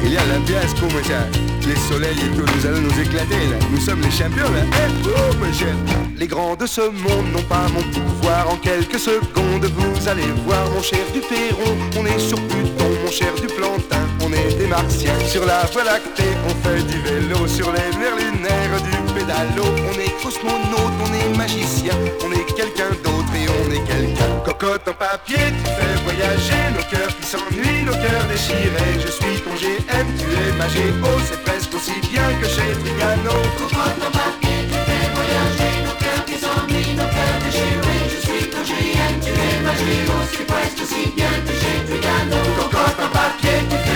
Il 0.07 0.13
y 0.13 0.17
a 0.19 0.25
l'ambiance, 0.27 0.75
como 0.79 1.01
ça. 1.03 1.27
Les 1.67 1.77
soleils 1.89 2.19
et 2.19 2.37
tout, 2.37 2.45
nous 2.45 2.67
allons 2.67 2.83
nous 2.83 3.01
éclater 3.01 3.49
là. 3.51 3.57
Nous 3.71 3.81
sommes 3.81 4.03
les 4.03 4.11
champions 4.11 4.51
là. 4.53 4.63
Eh, 4.65 5.09
oh, 5.09 5.35
mon 5.41 5.53
cher. 5.53 5.75
Les 6.17 6.27
grands 6.27 6.57
de 6.57 6.67
ce 6.67 6.83
monde 6.83 7.33
n'ont 7.33 7.43
pas 7.49 7.67
mon 7.75 7.83
pouvoir. 7.91 8.51
En 8.51 8.57
quelques 8.57 8.99
secondes, 8.99 9.65
vous 9.65 10.09
allez 10.09 10.31
voir, 10.47 10.69
mon 10.71 10.83
cher 10.83 11.05
du 11.15 11.21
Perron. 11.21 11.75
On 11.99 12.05
est 12.05 12.19
sur 12.19 12.39
Pluton, 12.49 12.91
mon 13.03 13.11
cher 13.11 13.35
du 13.41 13.47
Plantin. 13.47 14.04
On 14.25 14.33
est 14.33 14.55
des 14.57 14.67
martiens. 14.67 15.19
Sur 15.29 15.45
la 15.45 15.67
voie 15.73 15.85
lactée, 15.85 16.33
on 16.49 16.55
fait 16.67 16.83
du 16.83 16.99
vélo. 17.03 17.47
Sur 17.47 17.71
les 17.73 17.91
mers 17.99 18.17
lunaires, 18.17 18.81
du 18.81 19.13
pédalo. 19.13 19.65
On 19.91 20.01
est 20.01 20.15
cosmonaute, 20.23 20.97
on 21.05 21.13
est 21.13 21.37
magicien. 21.37 21.93
On 22.25 22.33
est 22.33 22.47
quelqu'un 22.55 22.91
d'autre 23.05 23.33
et 23.37 23.47
on 23.61 23.71
est 23.71 23.85
quelqu'un. 23.85 24.31
Cocotte 24.45 24.89
en 24.89 24.95
papier, 24.95 25.53
tu 25.53 25.65
fais 25.77 25.95
voyager 26.05 26.63
nos 26.77 26.85
cœurs 26.91 27.15
qui 27.21 27.27
s'ennuient, 27.27 27.85
nos 27.85 27.93
cœurs 27.93 28.27
déchirés. 28.29 28.97
Je 29.05 29.11
suis 29.13 29.41
ton 29.45 29.55
GM, 29.61 30.07
tu 30.19 30.27
es 30.41 30.53
ma 30.57 30.69
GO, 30.69 31.13
c'est 31.29 31.43
presque 31.45 31.75
aussi 31.75 31.99
bien 32.09 32.29
que 32.41 32.47
chez 32.49 32.73
Trigano. 32.81 33.37
Cocotte 33.59 34.01
en 34.01 34.13
papier, 34.13 34.59
tu 34.71 34.79
fais 34.87 35.07
voyager 35.17 35.73
nos 35.85 35.97
cœurs 36.01 36.25
qui 36.25 36.37
s'ennuient, 36.41 36.97
nos 36.97 37.11
cœurs 37.17 37.41
déchirés. 37.45 38.05
Je 38.13 38.21
suis 38.25 38.49
ton 38.49 38.63
GM, 38.69 39.15
tu 39.21 39.33
es 39.33 39.57
ma 39.65 39.75
géo, 39.77 40.17
c'est 40.33 40.47
presque 40.47 40.81
aussi 40.83 41.13
bien 41.17 41.33
que 41.45 41.53
du 41.89 41.99
nano. 42.01 42.41
Cocotte 42.59 43.01
en 43.05 43.11
papier, 43.13 43.59
tu 43.69 43.77
fais 43.77 43.94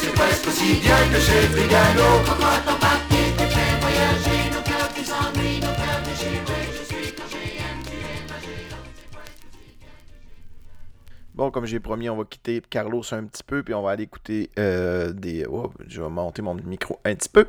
c'est 0.00 0.12
presque 0.14 0.48
aussi 0.48 0.74
bien 0.74 0.96
que 1.12 1.20
chez 1.20 1.48
Trigano. 1.52 2.69
Comme 11.50 11.66
j'ai 11.66 11.80
promis, 11.80 12.08
on 12.08 12.16
va 12.16 12.24
quitter 12.24 12.62
Carlos 12.68 13.02
un 13.12 13.24
petit 13.24 13.42
peu, 13.42 13.62
puis 13.62 13.74
on 13.74 13.82
va 13.82 13.92
aller 13.92 14.04
écouter 14.04 14.50
euh, 14.58 15.12
des. 15.12 15.44
Oh, 15.50 15.72
je 15.88 16.02
vais 16.02 16.08
monter 16.08 16.42
mon 16.42 16.54
micro 16.54 16.98
un 17.04 17.14
petit 17.14 17.28
peu. 17.28 17.46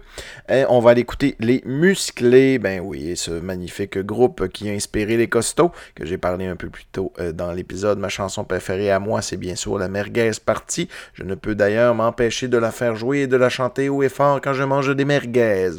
Et 0.50 0.66
on 0.70 0.80
va 0.80 0.92
aller 0.92 1.02
écouter 1.02 1.36
les 1.40 1.62
Musclés. 1.66 2.60
Ben 2.60 2.82
oui, 2.82 3.16
ce 3.16 3.32
magnifique 3.32 3.98
groupe 4.00 4.48
qui 4.50 4.70
a 4.70 4.74
inspiré 4.74 5.18
les 5.18 5.28
Costauds, 5.28 5.72
que 5.96 6.06
j'ai 6.06 6.18
parlé 6.18 6.46
un 6.46 6.56
peu 6.56 6.70
plus 6.70 6.86
tôt 6.92 7.14
euh, 7.20 7.32
dans 7.32 7.52
l'épisode. 7.52 8.00
Ma 8.00 8.10
chanson 8.10 8.44
préférée 8.44 8.92
à 8.92 9.00
moi, 9.00 9.22
c'est 9.22 9.38
bien 9.38 9.56
sûr 9.56 9.78
la 9.78 9.88
Merguez 9.88 10.32
Partie. 10.44 10.88
Je 11.14 11.24
ne 11.24 11.36
peux 11.36 11.56
d'ailleurs 11.56 11.96
m'empêcher 11.96 12.48
de 12.48 12.58
la 12.58 12.72
faire 12.72 12.96
jouer 12.96 13.22
et 13.22 13.28
de 13.28 13.38
la 13.38 13.50
chanter 13.50 13.90
haut 13.90 14.04
et 14.04 14.10
fort 14.10 14.42
quand 14.42 14.54
je 14.54 14.64
mange 14.64 14.96
des 14.96 15.06
merguez. 15.06 15.72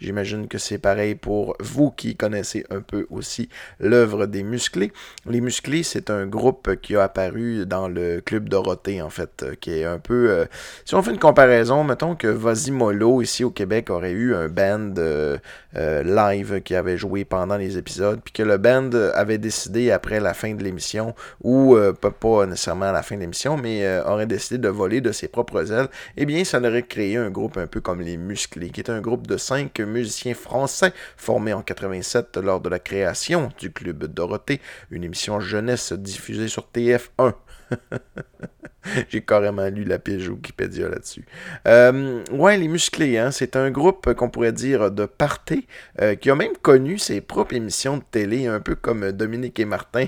J'imagine 0.00 0.48
que 0.48 0.58
c'est 0.58 0.78
pareil 0.78 1.14
pour 1.14 1.56
vous 1.60 1.90
qui 1.90 2.16
connaissez 2.16 2.64
un 2.70 2.80
peu 2.80 3.06
aussi 3.10 3.48
l'œuvre 3.80 4.26
des 4.26 4.42
Musclés. 4.42 4.92
Les 5.26 5.40
Musclés, 5.40 5.82
c'est 5.82 6.10
un 6.10 6.26
groupe 6.26 6.76
qui 6.80 6.96
a 6.96 7.04
apparu 7.04 7.65
dans 7.66 7.88
le 7.88 8.20
club 8.20 8.48
Dorothée, 8.48 9.02
en 9.02 9.10
fait, 9.10 9.42
euh, 9.42 9.54
qui 9.60 9.72
est 9.78 9.84
un 9.84 9.98
peu... 9.98 10.30
euh, 10.30 10.44
si 10.84 10.94
on 10.94 11.02
fait 11.02 11.10
une 11.10 11.18
comparaison, 11.18 11.84
mettons 11.84 12.14
que 12.14 12.28
Vasimolo, 12.28 13.22
ici 13.22 13.44
au 13.44 13.50
Québec, 13.50 13.90
aurait 13.90 14.12
eu 14.12 14.34
un 14.34 14.48
band 14.48 14.94
euh, 14.98 15.38
live 15.74 16.60
qui 16.62 16.74
avait 16.74 16.96
joué 16.96 17.24
pendant 17.24 17.56
les 17.56 17.76
épisodes, 17.78 18.20
puis 18.22 18.32
que 18.32 18.42
le 18.42 18.56
band 18.56 18.90
avait 19.14 19.38
décidé 19.38 19.90
après 19.90 20.20
la 20.20 20.34
fin 20.34 20.54
de 20.54 20.62
l'émission, 20.62 21.14
ou 21.42 21.76
pas, 22.00 22.46
nécessairement 22.46 22.86
à 22.86 22.92
la 22.92 23.02
fin 23.02 23.16
de 23.16 23.20
l'émission, 23.20 23.56
mais 23.56 24.00
aurait 24.06 24.26
décidé 24.26 24.58
de 24.58 24.68
voler 24.68 25.00
de 25.00 25.12
ses 25.12 25.28
propres 25.28 25.72
ailes, 25.72 25.88
eh 26.16 26.24
bien, 26.24 26.44
ça 26.44 26.58
aurait 26.60 26.82
créé 26.82 27.16
un 27.16 27.30
groupe 27.30 27.58
un 27.58 27.66
peu 27.66 27.80
comme 27.80 28.00
les 28.00 28.16
Musclés, 28.16 28.70
qui 28.70 28.80
est 28.80 28.90
un 28.90 29.00
groupe 29.00 29.26
de 29.26 29.36
cinq 29.36 29.80
musiciens 29.80 30.34
français 30.34 30.92
formés 31.16 31.52
en 31.52 31.62
87 31.62 32.38
lors 32.38 32.60
de 32.60 32.68
la 32.68 32.78
création 32.78 33.50
du 33.58 33.70
Club 33.70 34.04
Dorothée, 34.06 34.60
une 34.90 35.04
émission 35.04 35.40
jeunesse 35.40 35.92
diffusée 35.92 36.48
sur 36.48 36.68
TF1. 36.74 37.34
J'ai 39.08 39.20
carrément 39.22 39.68
lu 39.68 39.84
la 39.84 39.98
page 39.98 40.28
Wikipédia 40.28 40.88
là-dessus. 40.88 41.24
Euh, 41.66 42.22
ouais, 42.32 42.56
les 42.56 42.68
musclés, 42.68 43.18
hein, 43.18 43.30
c'est 43.30 43.56
un 43.56 43.70
groupe 43.70 44.12
qu'on 44.14 44.30
pourrait 44.30 44.52
dire 44.52 44.90
de 44.90 45.06
party, 45.06 45.66
euh, 46.00 46.14
qui 46.14 46.30
a 46.30 46.34
même 46.34 46.56
connu 46.62 46.98
ses 46.98 47.20
propres 47.20 47.54
émissions 47.54 47.98
de 47.98 48.04
télé, 48.10 48.46
un 48.46 48.60
peu 48.60 48.74
comme 48.74 49.12
Dominique 49.12 49.58
et 49.58 49.64
Martin. 49.64 50.06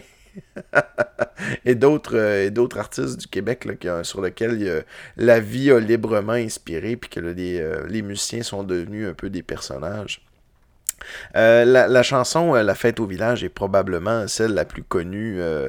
et 1.64 1.74
d'autres 1.74 2.16
euh, 2.16 2.46
et 2.46 2.50
d'autres 2.50 2.78
artistes 2.78 3.18
du 3.18 3.26
Québec 3.26 3.66
sur 4.04 4.20
lesquels 4.20 4.84
la 5.16 5.40
vie 5.40 5.72
a 5.72 5.80
librement 5.80 6.32
inspiré 6.32 6.96
puis 6.96 7.11
que 7.11 7.18
les, 7.18 7.84
les 7.88 8.02
musiciens 8.02 8.44
sont 8.44 8.62
devenus 8.62 9.09
un 9.09 9.14
peu 9.14 9.30
des 9.30 9.42
personnages. 9.42 10.28
Euh, 11.36 11.64
la, 11.64 12.03
chanson 12.03 12.55
euh, 12.55 12.62
La 12.62 12.74
fête 12.74 13.01
au 13.01 13.07
village 13.07 13.44
est 13.44 13.49
probablement 13.49 14.26
celle 14.28 14.55
la 14.55 14.64
plus 14.64 14.82
connue, 14.82 15.40
euh, 15.40 15.68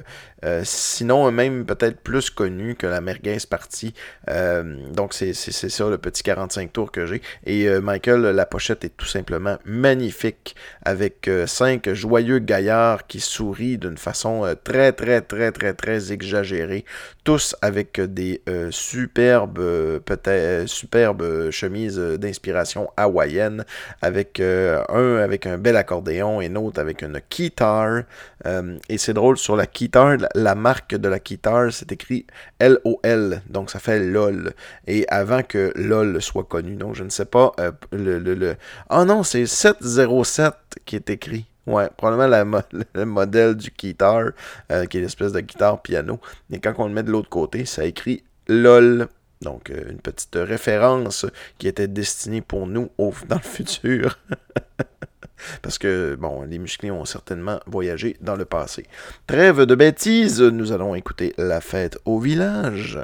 sinon 0.63 1.31
même 1.31 1.65
peut-être 1.65 1.99
plus 1.99 2.29
connue 2.29 2.75
que 2.75 2.87
la 2.87 3.01
Merguez 3.01 3.39
Party. 3.49 3.93
Euh, 4.29 4.75
donc 4.93 5.13
c'est 5.13 5.33
ça 5.33 5.89
le 5.89 5.97
petit 5.97 6.23
45 6.23 6.71
tours 6.71 6.91
que 6.91 7.05
j'ai. 7.05 7.21
Et 7.45 7.67
Michael, 7.79 8.21
la 8.21 8.45
pochette 8.45 8.85
est 8.85 8.95
tout 8.95 9.05
simplement 9.05 9.57
magnifique 9.65 10.55
avec 10.83 11.29
cinq 11.45 11.91
joyeux 11.93 12.39
gaillards 12.39 13.07
qui 13.07 13.19
sourient 13.19 13.77
d'une 13.77 13.97
façon 13.97 14.55
très 14.63 14.93
très 14.93 15.21
très 15.21 15.51
très 15.51 15.73
très 15.73 16.11
exagérée, 16.11 16.85
tous 17.23 17.55
avec 17.61 17.99
des 17.99 18.41
superbes 18.71 19.99
peut-être 19.99 20.67
superbes 20.67 21.49
chemises 21.51 21.97
d'inspiration 21.97 22.89
hawaïenne 22.97 23.65
avec 24.01 24.39
un 24.39 25.18
avec 25.21 25.45
un 25.45 25.57
bel 25.57 25.75
accordéon 25.77 26.41
et 26.41 26.47
un 26.47 26.55
autre 26.55 26.79
avec 26.79 27.01
une 27.01 27.21
guitare. 27.29 28.03
Euh, 28.45 28.77
et 28.89 28.97
c'est 28.97 29.13
drôle, 29.13 29.37
sur 29.37 29.55
la 29.55 29.65
guitare, 29.65 30.17
la, 30.35 30.55
marque 30.55 30.95
de 30.95 31.09
la 31.09 31.19
guitare, 31.19 31.71
c'est 31.71 31.91
écrit 31.91 32.25
LOL, 32.59 33.41
donc 33.49 33.69
ça 33.69 33.79
fait 33.79 33.99
LOL. 33.99 34.53
Et 34.87 35.05
avant 35.09 35.43
que 35.43 35.71
LOL 35.75 36.21
soit 36.21 36.43
connu, 36.43 36.75
donc 36.75 36.95
je 36.95 37.03
ne 37.03 37.09
sais 37.09 37.25
pas, 37.25 37.51
euh, 37.59 37.71
le, 37.91 38.19
le, 38.19 38.33
le... 38.35 38.55
Ah 38.89 39.05
non, 39.05 39.23
c'est 39.23 39.45
707 39.45 40.53
qui 40.85 40.95
est 40.95 41.09
écrit. 41.09 41.45
Ouais, 41.67 41.87
probablement 41.97 42.27
la 42.27 42.43
le 42.95 43.05
modèle 43.05 43.55
du 43.55 43.69
guitar, 43.69 44.31
euh, 44.71 44.85
qui 44.85 44.97
est 44.97 45.01
l'espèce 45.01 45.31
de 45.31 45.39
guitare 45.39 45.81
piano. 45.81 46.19
Et 46.51 46.59
quand 46.59 46.73
on 46.79 46.87
le 46.87 46.93
met 46.93 47.03
de 47.03 47.11
l'autre 47.11 47.29
côté, 47.29 47.65
ça 47.65 47.85
écrit 47.85 48.23
LOL. 48.47 49.07
Donc, 49.41 49.69
euh, 49.69 49.89
une 49.89 49.99
petite 49.99 50.35
référence 50.35 51.25
qui 51.57 51.67
était 51.67 51.87
destinée 51.87 52.41
pour 52.41 52.67
nous 52.67 52.89
au, 52.97 53.13
dans 53.27 53.37
le 53.37 53.41
futur. 53.41 54.19
Parce 55.61 55.77
que, 55.77 56.15
bon, 56.15 56.43
les 56.43 56.59
musclés 56.59 56.91
ont 56.91 57.05
certainement 57.05 57.61
voyagé 57.65 58.17
dans 58.19 58.35
le 58.35 58.43
passé. 58.43 58.85
Trêve 59.25 59.65
de 59.65 59.75
bêtises, 59.75 60.41
nous 60.41 60.73
allons 60.73 60.95
écouter 60.95 61.33
La 61.37 61.61
fête 61.61 61.97
au 62.03 62.19
village. 62.19 62.99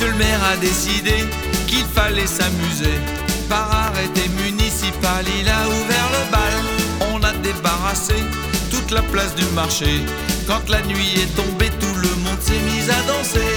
Le 0.00 0.14
maire 0.14 0.42
a 0.44 0.56
décidé 0.56 1.28
qu'il 1.66 1.84
fallait 1.84 2.26
s'amuser. 2.26 2.98
Par 3.50 3.70
arrêté 3.70 4.28
municipal, 4.42 5.24
il 5.38 5.46
a 5.46 5.68
ouvert 5.68 6.08
le 6.16 6.30
bal. 6.32 7.12
On 7.12 7.22
a 7.22 7.32
débarrassé 7.42 8.14
toute 8.70 8.90
la 8.92 9.02
place 9.02 9.34
du 9.34 9.44
marché. 9.54 10.00
Quand 10.46 10.66
la 10.70 10.80
nuit 10.82 11.12
est 11.16 11.36
tombée, 11.36 11.70
tout 11.80 11.94
le 12.00 12.08
monde 12.24 12.40
s'est 12.40 12.62
mis 12.70 12.88
à 12.88 13.02
danser. 13.12 13.49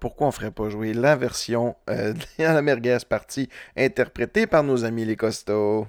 Pourquoi 0.00 0.26
on 0.26 0.32
ferait 0.32 0.50
pas 0.50 0.68
jouer 0.68 0.92
la 0.92 1.16
version 1.16 1.76
euh, 1.88 2.12
de 2.38 2.44
la 2.44 2.62
merguez 2.62 2.98
partie 3.08 3.48
interprétée 3.76 4.46
par 4.46 4.62
nos 4.62 4.84
amis 4.84 5.04
les 5.04 5.16
costauds? 5.16 5.86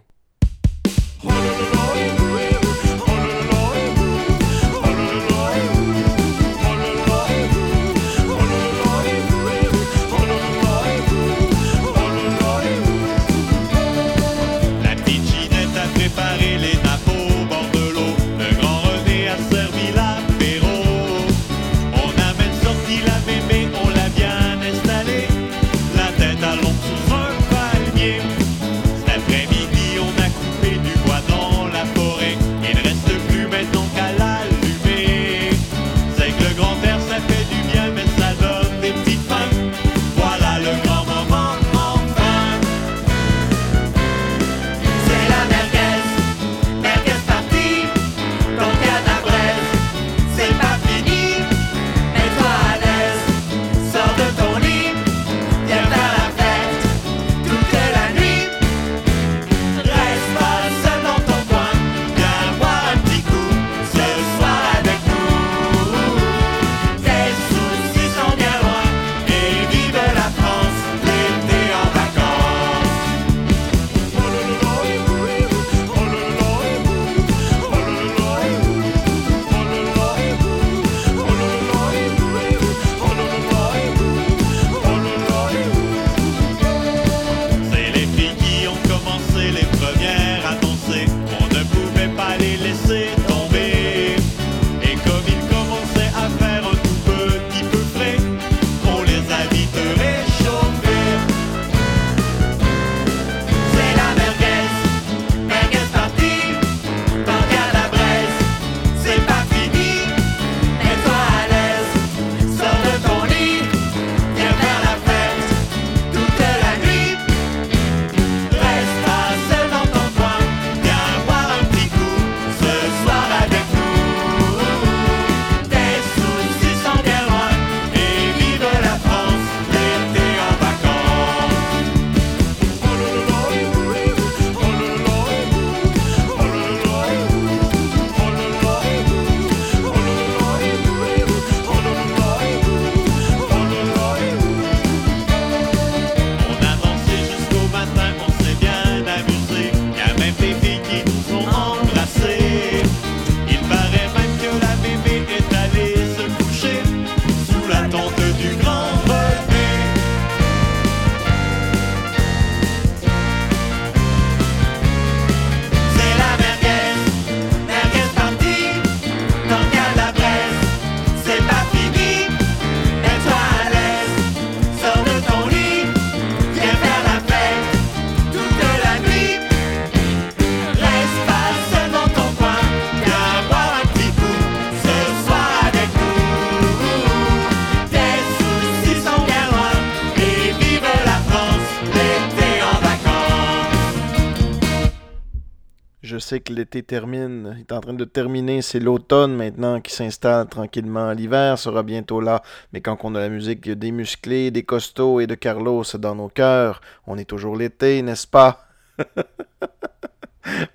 L'été 196.60 196.84
termine, 196.84 197.56
il 197.58 197.62
est 197.62 197.72
en 197.72 197.80
train 197.80 197.94
de 197.94 198.04
terminer, 198.06 198.62
c'est 198.62 198.80
l'automne 198.80 199.34
maintenant 199.36 199.80
qui 199.80 199.94
s'installe 199.94 200.48
tranquillement. 200.48 201.14
L'hiver 201.14 201.58
sera 201.58 201.84
bientôt 201.84 202.20
là, 202.20 202.42
mais 202.74 202.82
quand 202.82 202.98
on 203.04 203.16
a 203.16 203.20
la 203.20 203.30
musique 203.30 203.70
des 203.70 203.92
musclés, 203.92 204.52
des 204.52 204.64
costauds 204.64 205.22
et 205.22 205.28
de 205.28 205.36
Carlos 205.36 205.84
dans 205.98 206.16
nos 206.16 206.28
cœurs, 206.28 206.82
on 207.08 207.18
est 207.18 207.26
toujours 207.26 207.56
l'été, 207.56 208.02
n'est-ce 208.02 208.28
pas? 208.28 208.68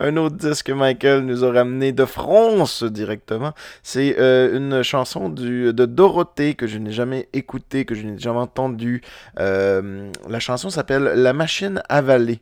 Un 0.00 0.16
autre 0.16 0.36
disque 0.36 0.66
que 0.66 0.72
Michael 0.72 1.26
nous 1.26 1.44
a 1.44 1.52
ramené 1.52 1.92
de 1.92 2.04
France 2.04 2.82
directement, 2.82 3.52
c'est 3.82 4.16
euh, 4.18 4.56
une 4.56 4.82
chanson 4.82 5.28
de 5.28 5.72
Dorothée 5.72 6.54
que 6.54 6.66
je 6.66 6.78
n'ai 6.78 6.92
jamais 6.92 7.28
écoutée, 7.32 7.84
que 7.84 7.94
je 7.94 8.06
n'ai 8.06 8.18
jamais 8.18 8.38
entendue. 8.38 9.02
Euh, 9.38 10.10
la 10.28 10.40
chanson 10.40 10.70
s'appelle 10.70 11.02
La 11.02 11.32
machine 11.32 11.82
avalée. 11.88 12.40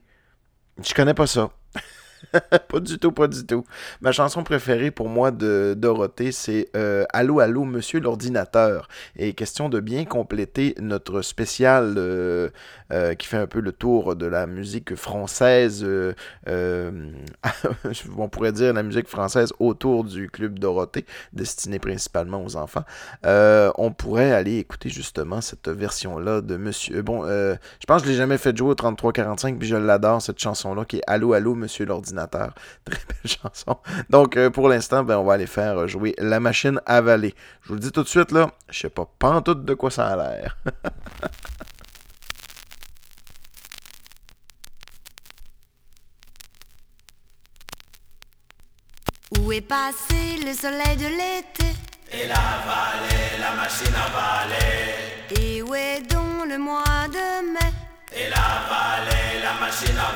Je 0.84 0.94
connais 0.94 1.14
pas 1.14 1.26
ça. 1.26 1.50
pas 2.68 2.80
du 2.80 2.98
tout, 2.98 3.12
pas 3.12 3.28
du 3.28 3.44
tout. 3.44 3.64
Ma 4.00 4.12
chanson 4.12 4.42
préférée 4.44 4.90
pour 4.90 5.08
moi 5.08 5.30
de 5.30 5.74
Dorothée, 5.76 6.32
c'est 6.32 6.68
euh, 6.76 7.04
Allô, 7.12 7.40
allô, 7.40 7.64
monsieur 7.64 8.00
l'ordinateur. 8.00 8.88
Et 9.16 9.34
question 9.34 9.68
de 9.68 9.80
bien 9.80 10.04
compléter 10.04 10.74
notre 10.80 11.22
spécial 11.22 11.94
euh, 11.96 12.48
euh, 12.92 13.14
qui 13.14 13.26
fait 13.26 13.36
un 13.36 13.46
peu 13.46 13.60
le 13.60 13.72
tour 13.72 14.16
de 14.16 14.26
la 14.26 14.46
musique 14.46 14.94
française, 14.94 15.86
on 16.46 18.28
pourrait 18.30 18.52
dire 18.52 18.72
la 18.72 18.82
musique 18.82 19.08
française 19.08 19.52
autour 19.58 20.04
du 20.04 20.30
club 20.30 20.58
Dorothée, 20.58 21.04
destiné 21.32 21.78
principalement 21.78 22.44
aux 22.44 22.56
enfants. 22.56 22.84
On 23.24 23.92
pourrait 23.92 24.32
aller 24.32 24.58
écouter 24.58 24.88
justement 24.88 25.40
cette 25.40 25.68
version-là 25.68 26.40
de 26.40 26.56
monsieur. 26.56 27.02
Bon, 27.02 27.24
je 27.24 27.86
pense 27.86 28.02
que 28.02 28.08
je 28.08 28.12
l'ai 28.12 28.18
jamais 28.18 28.38
fait 28.38 28.56
jouer 28.56 28.70
au 28.70 28.74
3345, 28.74 29.58
puis 29.58 29.68
je 29.68 29.76
l'adore, 29.76 30.22
cette 30.22 30.38
chanson-là, 30.38 30.84
qui 30.84 30.98
est 30.98 31.02
Allô, 31.06 31.32
allô, 31.32 31.54
monsieur 31.54 31.84
l'ordinateur. 31.84 32.11
Très 32.84 33.00
belle 33.08 33.30
chanson. 33.30 33.78
Donc, 34.10 34.36
euh, 34.36 34.50
pour 34.50 34.68
l'instant, 34.68 35.04
ben, 35.04 35.16
on 35.18 35.24
va 35.24 35.34
aller 35.34 35.46
faire 35.46 35.88
jouer 35.88 36.14
La 36.18 36.40
machine 36.40 36.80
avalée. 36.86 37.34
Je 37.62 37.68
vous 37.68 37.74
le 37.74 37.80
dis 37.80 37.92
tout 37.92 38.02
de 38.02 38.08
suite, 38.08 38.32
là, 38.32 38.50
je 38.68 38.80
sais 38.80 38.90
pas 38.90 39.08
pantoute 39.18 39.64
de 39.64 39.74
quoi 39.74 39.90
ça 39.90 40.08
a 40.08 40.16
l'air. 40.16 40.56
Où 49.40 49.50
est 49.50 49.62
passé 49.62 50.38
le 50.44 50.52
soleil 50.52 50.96
de 50.96 51.06
l'été? 51.06 51.64
Et 52.12 52.26
la 52.26 52.34
vallée, 52.34 53.38
la 53.40 53.54
machine 53.56 53.94
à 53.94 54.08
valer. 54.12 55.40
Et 55.40 55.62
où 55.62 55.74
est 55.74 56.02
donc 56.02 56.46
le 56.48 56.58
mois 56.58 57.08
de 57.08 57.52
mai? 57.52 57.72
Et 58.14 58.28
la 58.28 58.36
vallée, 58.68 59.40
la 59.42 59.54
machine 59.58 59.96
à 59.96 60.12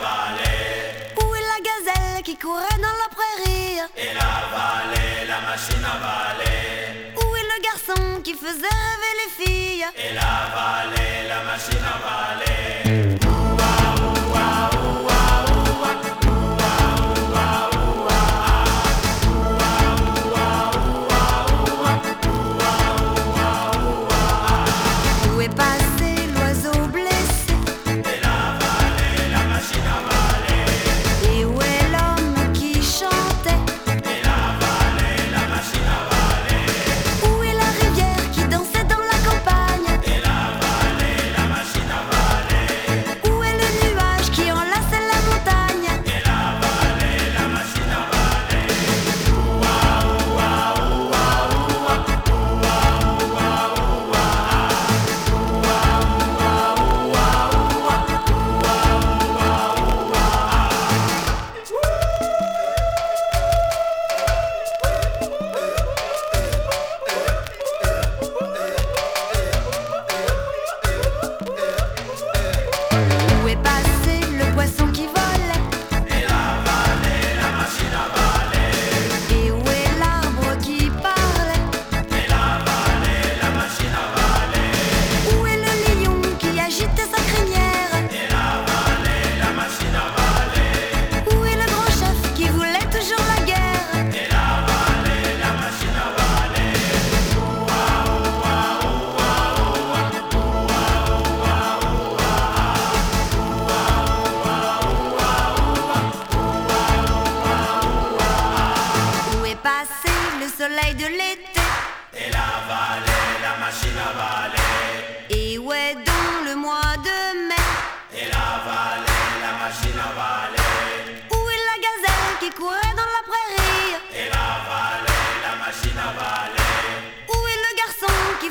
qui 2.36 2.46
courait 2.46 2.78
dans 2.78 2.96
la 3.02 3.08
prairie 3.14 3.78
Et 3.96 4.14
la 4.14 4.20
vallée, 4.52 5.26
la 5.26 5.40
machine 5.40 5.84
à 5.84 5.98
valer. 5.98 7.12
Où 7.16 7.36
est 7.36 7.42
le 7.42 7.62
garçon 7.62 8.22
qui 8.22 8.34
faisait 8.34 8.52
rêver 8.52 9.12
les 9.22 9.44
filles? 9.44 9.86
Et 9.96 10.14
la 10.14 10.20
vallée, 10.54 11.28
la 11.28 11.42
machine 11.44 11.84
à 11.84 11.96
valer. 12.06 13.25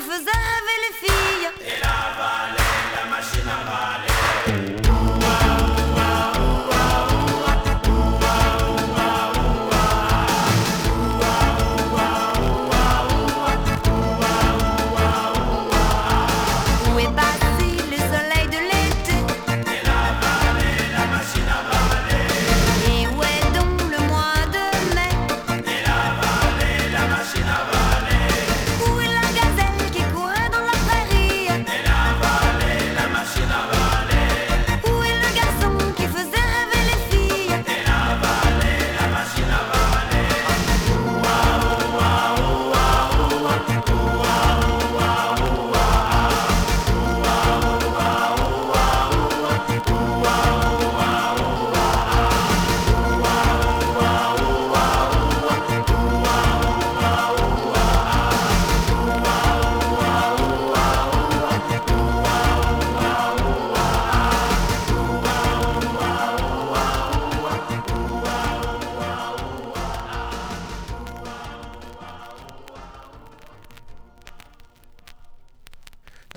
Faisait 0.06 0.30
rêver 0.30 0.78
les 0.84 0.94
filles 1.08 2.55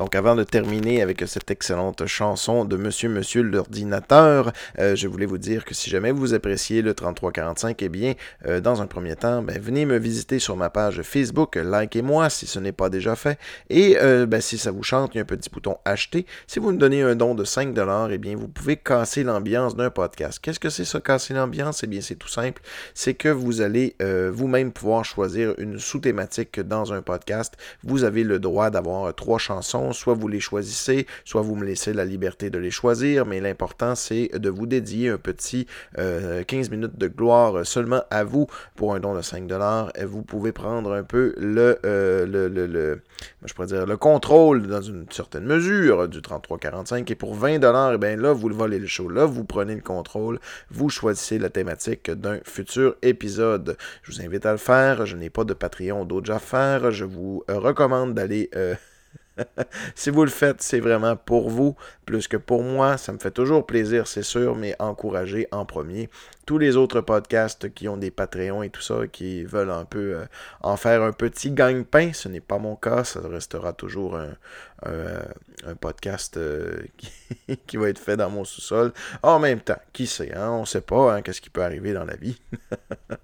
Donc 0.10 0.16
avant 0.16 0.34
de 0.34 0.44
terminer 0.44 1.04
avec 1.04 1.24
cette 1.28 1.52
excellente 1.52 2.08
chanson 2.08 2.66
de 2.66 2.78
Monsieur 2.78 3.10
Monsieur 3.10 3.44
l'ordinateur, 3.44 4.52
euh, 4.80 4.96
je 4.96 5.08
voulais 5.08 5.28
vous 5.28 5.38
dire 5.38 5.66
que 5.66 5.76
si 5.76 5.92
jamais 5.92 6.12
vous 6.12 6.34
appréciez 6.34 6.82
le 6.82 6.96
3345, 6.96 7.80
eh 7.84 7.90
bien, 7.90 8.16
euh, 8.48 8.60
dans 8.60 8.82
un 8.82 8.88
premier 8.88 9.16
temps, 9.16 9.44
ben, 9.44 9.62
venez 9.62 9.86
me 9.86 10.00
visiter 10.00 10.40
sur 10.40 10.58
ma 10.58 10.72
page 10.72 11.04
Facebook, 11.04 11.58
likez-moi 11.58 12.32
si 12.32 12.48
ce 12.48 12.58
n'est 12.58 12.72
pas 12.72 12.90
déjà 12.90 13.16
fait, 13.16 13.38
et 13.70 13.98
euh, 14.00 14.26
ben, 14.26 14.42
si 14.42 14.58
ça 14.58 14.72
vous 14.72 14.82
chante, 14.82 15.14
il 15.14 15.18
y 15.18 15.20
a 15.20 15.22
un 15.22 15.26
petit 15.26 15.48
bouton 15.48 15.78
acheter. 15.86 16.26
Si 16.48 16.58
vous 16.58 16.72
me 16.72 16.80
donnez 16.80 17.04
un 17.04 17.16
don 17.16 17.36
de 17.36 17.46
5$, 17.46 18.10
eh 18.12 18.18
bien, 18.18 18.36
vous 18.36 18.48
pouvez 18.48 18.78
casser 18.78 19.22
l'ambiance 19.22 19.76
d'un 19.76 19.92
podcast. 19.92 20.40
Qu'est-ce 20.42 20.60
que 20.60 20.72
c'est 20.72 20.86
ça, 20.86 21.02
casser 21.02 21.36
l'ambiance? 21.36 21.84
Eh 21.84 21.88
bien, 21.88 22.02
c'est 22.02 22.16
tout 22.16 22.28
simple. 22.28 22.64
C'est 22.96 23.14
que 23.14 23.30
vous 23.30 23.62
allez 23.62 23.96
vous-même 24.32 24.72
pouvoir 24.72 25.06
choisir 25.06 25.54
une 25.60 25.78
sous-thématique 25.78 26.60
dans 26.62 26.94
un 26.94 27.04
podcast. 27.04 27.58
Vous 27.84 28.04
avez 28.04 28.24
le 28.24 28.40
droit 28.40 28.72
d'avoir 28.72 29.14
trois 29.14 29.38
chansons 29.38 29.94
soit 30.00 30.14
vous 30.14 30.28
les 30.28 30.40
choisissez, 30.40 31.06
soit 31.26 31.42
vous 31.42 31.56
me 31.56 31.66
laissez 31.66 31.94
la 31.94 32.06
liberté 32.06 32.50
de 32.50 32.58
les 32.58 32.72
choisir, 32.72 33.26
mais 33.26 33.40
l'important 33.40 33.96
c'est 33.96 34.30
de 34.34 34.50
vous 34.50 34.66
dédier 34.66 35.10
un 35.10 35.18
petit 35.18 35.68
euh, 35.98 36.44
15 36.44 36.70
minutes 36.72 36.98
de 36.98 37.08
gloire 37.08 37.66
seulement 37.66 38.04
à 38.10 38.24
vous 38.24 38.48
pour 38.76 38.96
un 38.96 39.00
don 39.00 39.14
de 39.16 39.22
5$. 39.22 39.90
Et 39.96 40.06
vous 40.06 40.24
pouvez 40.24 40.52
prendre 40.52 40.94
un 40.94 41.04
peu 41.04 41.34
le, 41.38 41.80
euh, 41.86 42.26
le, 42.26 42.48
le, 42.48 43.02
je 43.44 43.54
pourrais 43.54 43.68
dire, 43.68 43.86
le 43.86 43.98
contrôle 43.98 44.68
dans 44.68 44.82
une 44.82 45.06
certaine 45.12 45.46
mesure 45.46 46.08
du 46.08 46.22
3345 46.22 47.10
et 47.12 47.16
pour 47.16 47.38
20$, 47.38 47.94
et 47.94 47.98
bien 47.98 48.16
là, 48.16 48.34
vous 48.34 48.50
le 48.50 48.56
volez 48.56 48.80
le 48.80 48.88
show. 48.88 49.10
Là, 49.10 49.26
vous 49.26 49.44
prenez 49.44 49.76
le 49.76 49.82
contrôle, 49.82 50.40
vous 50.72 50.90
choisissez 50.90 51.40
la 51.40 51.50
thématique 51.50 52.10
d'un 52.12 52.40
futur 52.44 52.96
épisode. 53.02 53.78
Je 54.04 54.12
vous 54.12 54.22
invite 54.22 54.46
à 54.46 54.52
le 54.52 54.58
faire. 54.58 55.06
Je 55.06 55.16
n'ai 55.16 55.30
pas 55.30 55.44
de 55.44 55.54
Patreon 55.54 56.06
d'autres 56.06 56.32
affaires. 56.32 56.92
Je 56.92 57.06
vous 57.06 57.44
euh, 57.50 57.60
recommande 57.60 58.14
d'aller 58.14 58.50
euh, 58.56 58.76
si 59.96 60.10
vous 60.10 60.24
le 60.24 60.30
faites, 60.30 60.62
c'est 60.62 60.80
vraiment 60.80 61.16
pour 61.16 61.50
vous, 61.50 61.76
plus 62.06 62.28
que 62.28 62.38
pour 62.38 62.64
moi. 62.64 62.98
Ça 62.98 63.12
me 63.12 63.20
fait 63.20 63.32
toujours 63.32 63.66
plaisir, 63.66 64.08
c'est 64.08 64.24
sûr, 64.24 64.56
mais 64.56 64.76
encouragez 64.80 65.48
en 65.52 65.66
premier 65.66 66.10
tous 66.50 66.58
les 66.58 66.78
autres 66.78 67.02
podcasts 67.02 67.72
qui 67.76 67.88
ont 67.88 67.98
des 67.98 68.10
Patreons 68.10 68.64
et 68.64 68.72
tout 68.72 68.82
ça, 68.82 69.06
qui 69.06 69.44
veulent 69.44 69.70
un 69.70 69.86
peu 69.86 70.16
euh, 70.16 70.26
en 70.62 70.78
faire 70.78 71.04
un 71.04 71.12
petit 71.12 71.52
gagne-pain. 71.52 72.10
Ce 72.12 72.28
n'est 72.28 72.40
pas 72.40 72.58
mon 72.58 72.76
cas, 72.76 73.04
ça 73.04 73.20
restera 73.24 73.72
toujours 73.72 74.18
un, 74.18 74.36
un 75.66 75.76
podcast 75.76 76.38
euh, 76.38 76.82
qui, 77.68 77.78
va 77.78 77.90
être 77.90 78.00
fait 78.00 78.18
dans 78.18 78.30
mon 78.30 78.44
sous-sol. 78.44 78.94
En 79.24 79.40
même 79.40 79.60
temps, 79.60 79.80
qui 79.94 80.08
sait, 80.08 80.34
hein? 80.34 80.52
on 80.52 80.62
ne 80.62 80.66
sait 80.66 80.82
pas 80.82 81.14
hein, 81.14 81.22
qu'est-ce 81.22 81.42
qui 81.42 81.50
peut 81.50 81.64
arriver 81.64 81.94
dans 81.94 82.06
la 82.06 82.16
vie. 82.16 82.40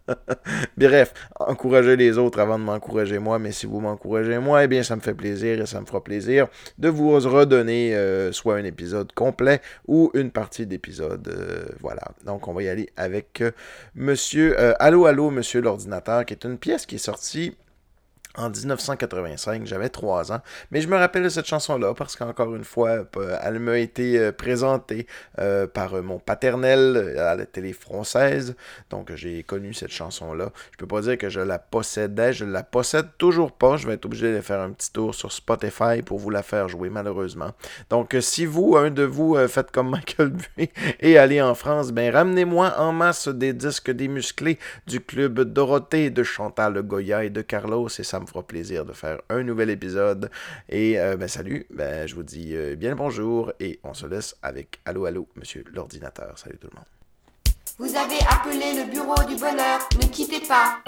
Bref, 0.77 1.13
encouragez 1.39 1.95
les 1.95 2.17
autres 2.17 2.39
avant 2.39 2.59
de 2.59 2.63
m'encourager 2.63 3.19
moi, 3.19 3.39
mais 3.39 3.51
si 3.51 3.65
vous 3.65 3.79
m'encouragez 3.79 4.37
moi, 4.39 4.63
eh 4.63 4.67
bien 4.67 4.83
ça 4.83 4.95
me 4.95 5.01
fait 5.01 5.13
plaisir 5.13 5.61
et 5.61 5.65
ça 5.65 5.79
me 5.81 5.85
fera 5.85 6.03
plaisir 6.03 6.47
de 6.77 6.89
vous 6.89 7.11
redonner 7.11 7.95
euh, 7.95 8.31
soit 8.31 8.55
un 8.55 8.63
épisode 8.63 9.11
complet 9.13 9.61
ou 9.87 10.11
une 10.13 10.31
partie 10.31 10.65
d'épisode. 10.65 11.27
euh, 11.27 11.65
voilà. 11.79 12.03
Donc 12.25 12.47
on 12.47 12.53
va 12.53 12.63
y 12.63 12.69
aller 12.69 12.89
avec 12.97 13.14
euh, 13.41 13.51
Monsieur 13.95 14.59
euh, 14.59 14.73
Allô 14.79 15.05
Allô 15.05 15.29
Monsieur 15.29 15.61
l'ordinateur, 15.61 16.25
qui 16.25 16.33
est 16.33 16.45
une 16.45 16.57
pièce 16.57 16.85
qui 16.85 16.95
est 16.95 16.99
sortie 16.99 17.55
en 18.37 18.49
1985. 18.49 19.65
J'avais 19.65 19.89
3 19.89 20.31
ans. 20.31 20.41
Mais 20.71 20.81
je 20.81 20.87
me 20.87 20.97
rappelle 20.97 21.23
de 21.23 21.29
cette 21.29 21.45
chanson-là 21.45 21.93
parce 21.93 22.15
qu'encore 22.15 22.55
une 22.55 22.63
fois, 22.63 23.05
euh, 23.17 23.37
elle 23.43 23.59
m'a 23.59 23.77
été 23.77 24.19
euh, 24.19 24.31
présentée 24.31 25.07
euh, 25.39 25.67
par 25.67 26.01
mon 26.03 26.19
paternel 26.19 27.15
à 27.17 27.35
la 27.35 27.45
télé 27.45 27.73
française. 27.73 28.55
Donc 28.89 29.13
j'ai 29.15 29.43
connu 29.43 29.73
cette 29.73 29.91
chanson-là. 29.91 30.51
Je 30.71 30.77
peux 30.77 30.87
pas 30.87 31.01
dire 31.01 31.17
que 31.17 31.29
je 31.29 31.39
la 31.39 31.59
possédais. 31.59 32.33
Je 32.33 32.45
la 32.45 32.63
possède 32.63 33.07
toujours 33.17 33.51
pas. 33.51 33.77
Je 33.77 33.87
vais 33.87 33.93
être 33.93 34.05
obligé 34.05 34.33
de 34.33 34.41
faire 34.41 34.59
un 34.59 34.71
petit 34.71 34.91
tour 34.91 35.15
sur 35.15 35.31
Spotify 35.31 36.01
pour 36.03 36.19
vous 36.19 36.29
la 36.29 36.43
faire 36.43 36.67
jouer, 36.67 36.89
malheureusement. 36.89 37.51
Donc 37.89 38.15
si 38.19 38.45
vous, 38.45 38.75
un 38.77 38.89
de 38.91 39.03
vous, 39.03 39.35
faites 39.47 39.71
comme 39.71 39.89
Michael 39.89 40.29
Buey 40.29 40.71
et 40.99 41.17
allez 41.17 41.41
en 41.41 41.55
France, 41.55 41.91
ben 41.91 42.13
ramenez-moi 42.13 42.73
en 42.77 42.91
masse 42.91 43.27
des 43.27 43.53
disques 43.53 43.91
des 43.91 44.07
musclés 44.07 44.59
du 44.87 45.01
club 45.01 45.41
Dorothée 45.41 46.09
de 46.09 46.23
Chantal 46.23 46.81
Goya 46.81 47.23
et 47.23 47.29
de 47.29 47.41
Carlos 47.41 47.87
et 47.87 48.03
ça 48.03 48.19
me 48.25 48.29
fera 48.29 48.43
plaisir 48.43 48.85
de 48.85 48.93
faire 48.93 49.21
un 49.29 49.43
nouvel 49.43 49.69
épisode. 49.69 50.29
Et 50.69 50.99
euh, 50.99 51.15
ben, 51.15 51.27
salut, 51.27 51.65
ben, 51.69 52.07
je 52.07 52.15
vous 52.15 52.23
dis 52.23 52.55
euh, 52.55 52.75
bien 52.75 52.89
le 52.89 52.95
bonjour 52.95 53.53
et 53.59 53.79
on 53.83 53.93
se 53.93 54.05
laisse 54.05 54.35
avec 54.41 54.79
Allô, 54.85 55.05
allô, 55.05 55.27
monsieur 55.35 55.63
l'ordinateur. 55.73 56.37
Salut 56.37 56.57
tout 56.57 56.67
le 56.71 56.75
monde. 56.75 56.85
Vous 57.77 57.95
avez 57.95 58.19
appelé 58.29 58.73
le 58.73 58.89
bureau 58.89 59.23
du 59.27 59.35
bonheur, 59.35 59.79
ne 60.01 60.07
quittez 60.07 60.39
pas. 60.47 60.79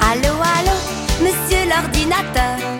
Allô, 0.00 0.34
allô, 0.42 0.76
monsieur 1.20 1.68
l'ordinateur. 1.68 2.77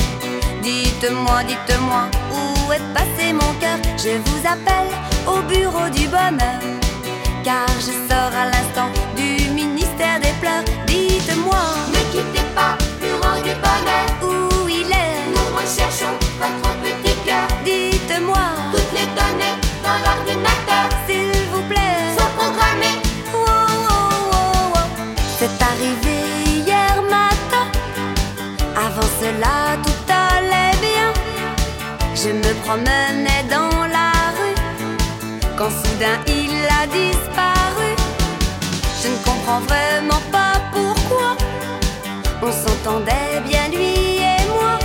Dites-moi, 1.01 1.45
dites-moi, 1.45 2.11
où 2.33 2.73
est 2.73 2.93
passé 2.93 3.33
mon 3.33 3.53
cœur 3.61 3.79
Je 3.97 4.19
vous 4.19 4.45
appelle 4.45 4.91
au 5.29 5.41
bureau 5.43 5.89
du 5.91 6.09
bonheur. 6.09 6.59
Car 7.45 7.69
je 7.79 7.93
sors 8.09 8.33
à 8.37 8.47
l'instant 8.47 8.91
du 9.17 9.49
ministère 9.51 10.19
des 10.19 10.33
pleurs. 10.41 10.65
Dites-moi, 10.89 11.63
ne 11.93 12.01
quittez 12.11 12.45
pas 12.53 12.77
bureau 13.01 13.37
du 13.45 13.55
bonheur. 13.63 14.07
Où 14.23 14.69
il 14.69 14.91
est 14.91 15.31
Nous 15.31 15.57
recherchons 15.57 16.28
Je 32.21 32.31
me 32.31 32.53
promenais 32.65 33.45
dans 33.49 33.87
la 33.87 34.11
rue 34.37 34.59
quand 35.57 35.71
soudain 35.71 36.19
il 36.27 36.51
a 36.81 36.85
disparu. 36.89 37.91
Je 39.01 39.09
ne 39.09 39.17
comprends 39.25 39.61
vraiment 39.61 40.23
pas 40.33 40.55
pourquoi. 40.73 41.37
On 42.43 42.51
s'entendait 42.51 43.41
bien 43.49 43.69
lui 43.69 44.17
et 44.17 44.43
moi. 44.49 44.81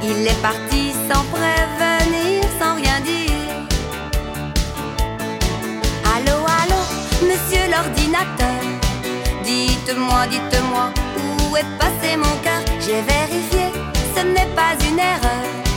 Il 0.00 0.28
est 0.28 0.40
parti 0.40 0.92
sans 1.08 1.24
prévenir, 1.34 2.44
sans 2.60 2.76
rien 2.76 3.00
dire. 3.00 3.56
Allô, 6.14 6.38
allô, 6.62 6.80
monsieur 7.28 7.64
l'ordinateur. 7.68 8.62
Dites-moi, 9.42 10.26
dites-moi, 10.30 10.92
où 11.18 11.56
est 11.56 11.78
passé 11.80 12.16
mon 12.16 12.36
cœur? 12.44 12.62
J'ai 12.78 13.02
vérifié, 13.02 13.72
ce 14.14 14.22
n'est 14.22 14.54
pas 14.54 14.74
une 14.88 15.00
erreur. 15.00 15.67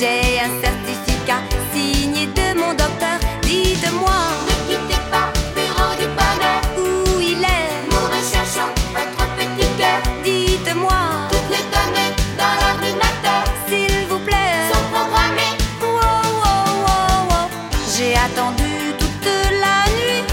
J'ai 0.00 0.40
un 0.40 0.58
certificat 0.62 1.42
signé 1.74 2.24
de 2.28 2.58
mon 2.58 2.72
docteur. 2.72 3.18
Dites-moi, 3.42 4.18
ne 4.46 4.54
quittez 4.66 5.02
pas 5.10 5.28
bureau 5.54 5.92
du 6.00 6.06
bonheur. 6.18 6.60
Où 6.78 7.20
il 7.20 7.42
est? 7.44 7.68
Nous 7.90 8.06
recherchons 8.16 8.72
votre 8.94 9.24
petit 9.36 9.68
cœur. 9.76 10.00
Dites-moi, 10.24 11.00
toutes 11.30 11.50
les 11.54 11.66
données 11.74 12.12
dans 12.38 12.54
l'ordinateur. 12.62 13.42
S'il 13.68 14.06
vous 14.08 14.20
plaît, 14.20 14.72
sont 14.72 14.86
programmées. 14.90 15.56
Wow, 15.82 16.24
wow, 16.40 16.70
wow, 16.86 17.18
wow. 17.28 17.46
J'ai 17.94 18.14
attendu 18.14 18.72
toute 18.98 19.28
la 19.64 19.84
nuit, 19.96 20.24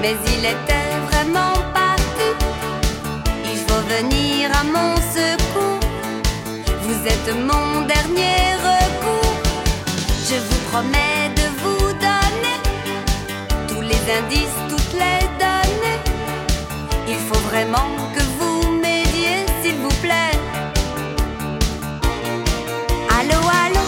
mais 0.00 0.14
il 0.32 0.44
était 0.44 0.94
vraiment 1.10 1.54
parti. 1.74 2.28
Il 3.52 3.58
faut 3.66 3.82
venir 3.96 4.48
à 4.54 4.62
mon 4.62 4.94
secours. 5.16 5.80
Vous 6.82 7.06
êtes 7.08 7.34
mon 7.34 7.80
dernier 7.82 8.59
promets 10.80 11.28
de 11.36 11.46
vous 11.62 11.92
donner 12.06 12.58
tous 13.68 13.80
les 13.80 14.02
indices, 14.18 14.60
toutes 14.68 14.94
les 14.94 15.20
données. 15.44 16.00
Il 17.08 17.18
faut 17.28 17.42
vraiment 17.50 17.90
que 18.14 18.22
vous 18.38 18.72
m'aidiez, 18.80 19.44
s'il 19.62 19.76
vous 19.76 19.96
plaît. 20.04 20.36
Allô, 23.18 23.40
allô, 23.64 23.84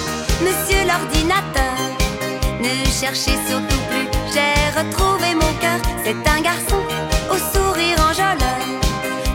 monsieur 0.47 0.83
l'ordinateur. 0.91 1.77
Ne 2.61 2.75
cherchez 3.01 3.37
surtout 3.49 3.83
plus, 3.91 4.07
j'ai 4.33 4.57
retrouvé 4.79 5.35
mon 5.35 5.53
cœur. 5.63 5.81
C'est 6.05 6.23
un 6.37 6.41
garçon 6.41 6.81
au 7.33 7.39
sourire 7.53 7.99
enjôleur 8.09 8.63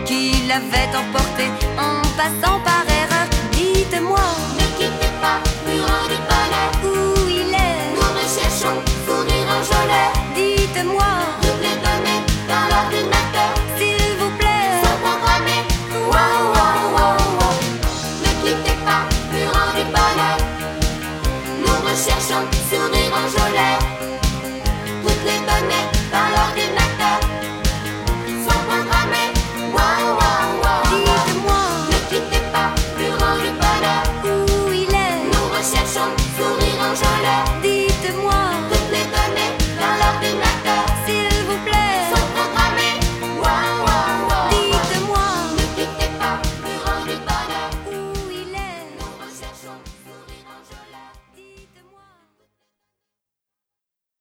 qui 0.05 0.22
l'avait 0.47 0.91
emporté 1.03 1.45
en 1.78 2.01
passant 2.20 2.60
par 2.70 2.84
erreur. 3.01 3.28
Dites-moi, 3.51 4.26
ne 4.60 4.66
quittez 4.78 5.14
pas 5.22 5.39
bureau 5.66 6.07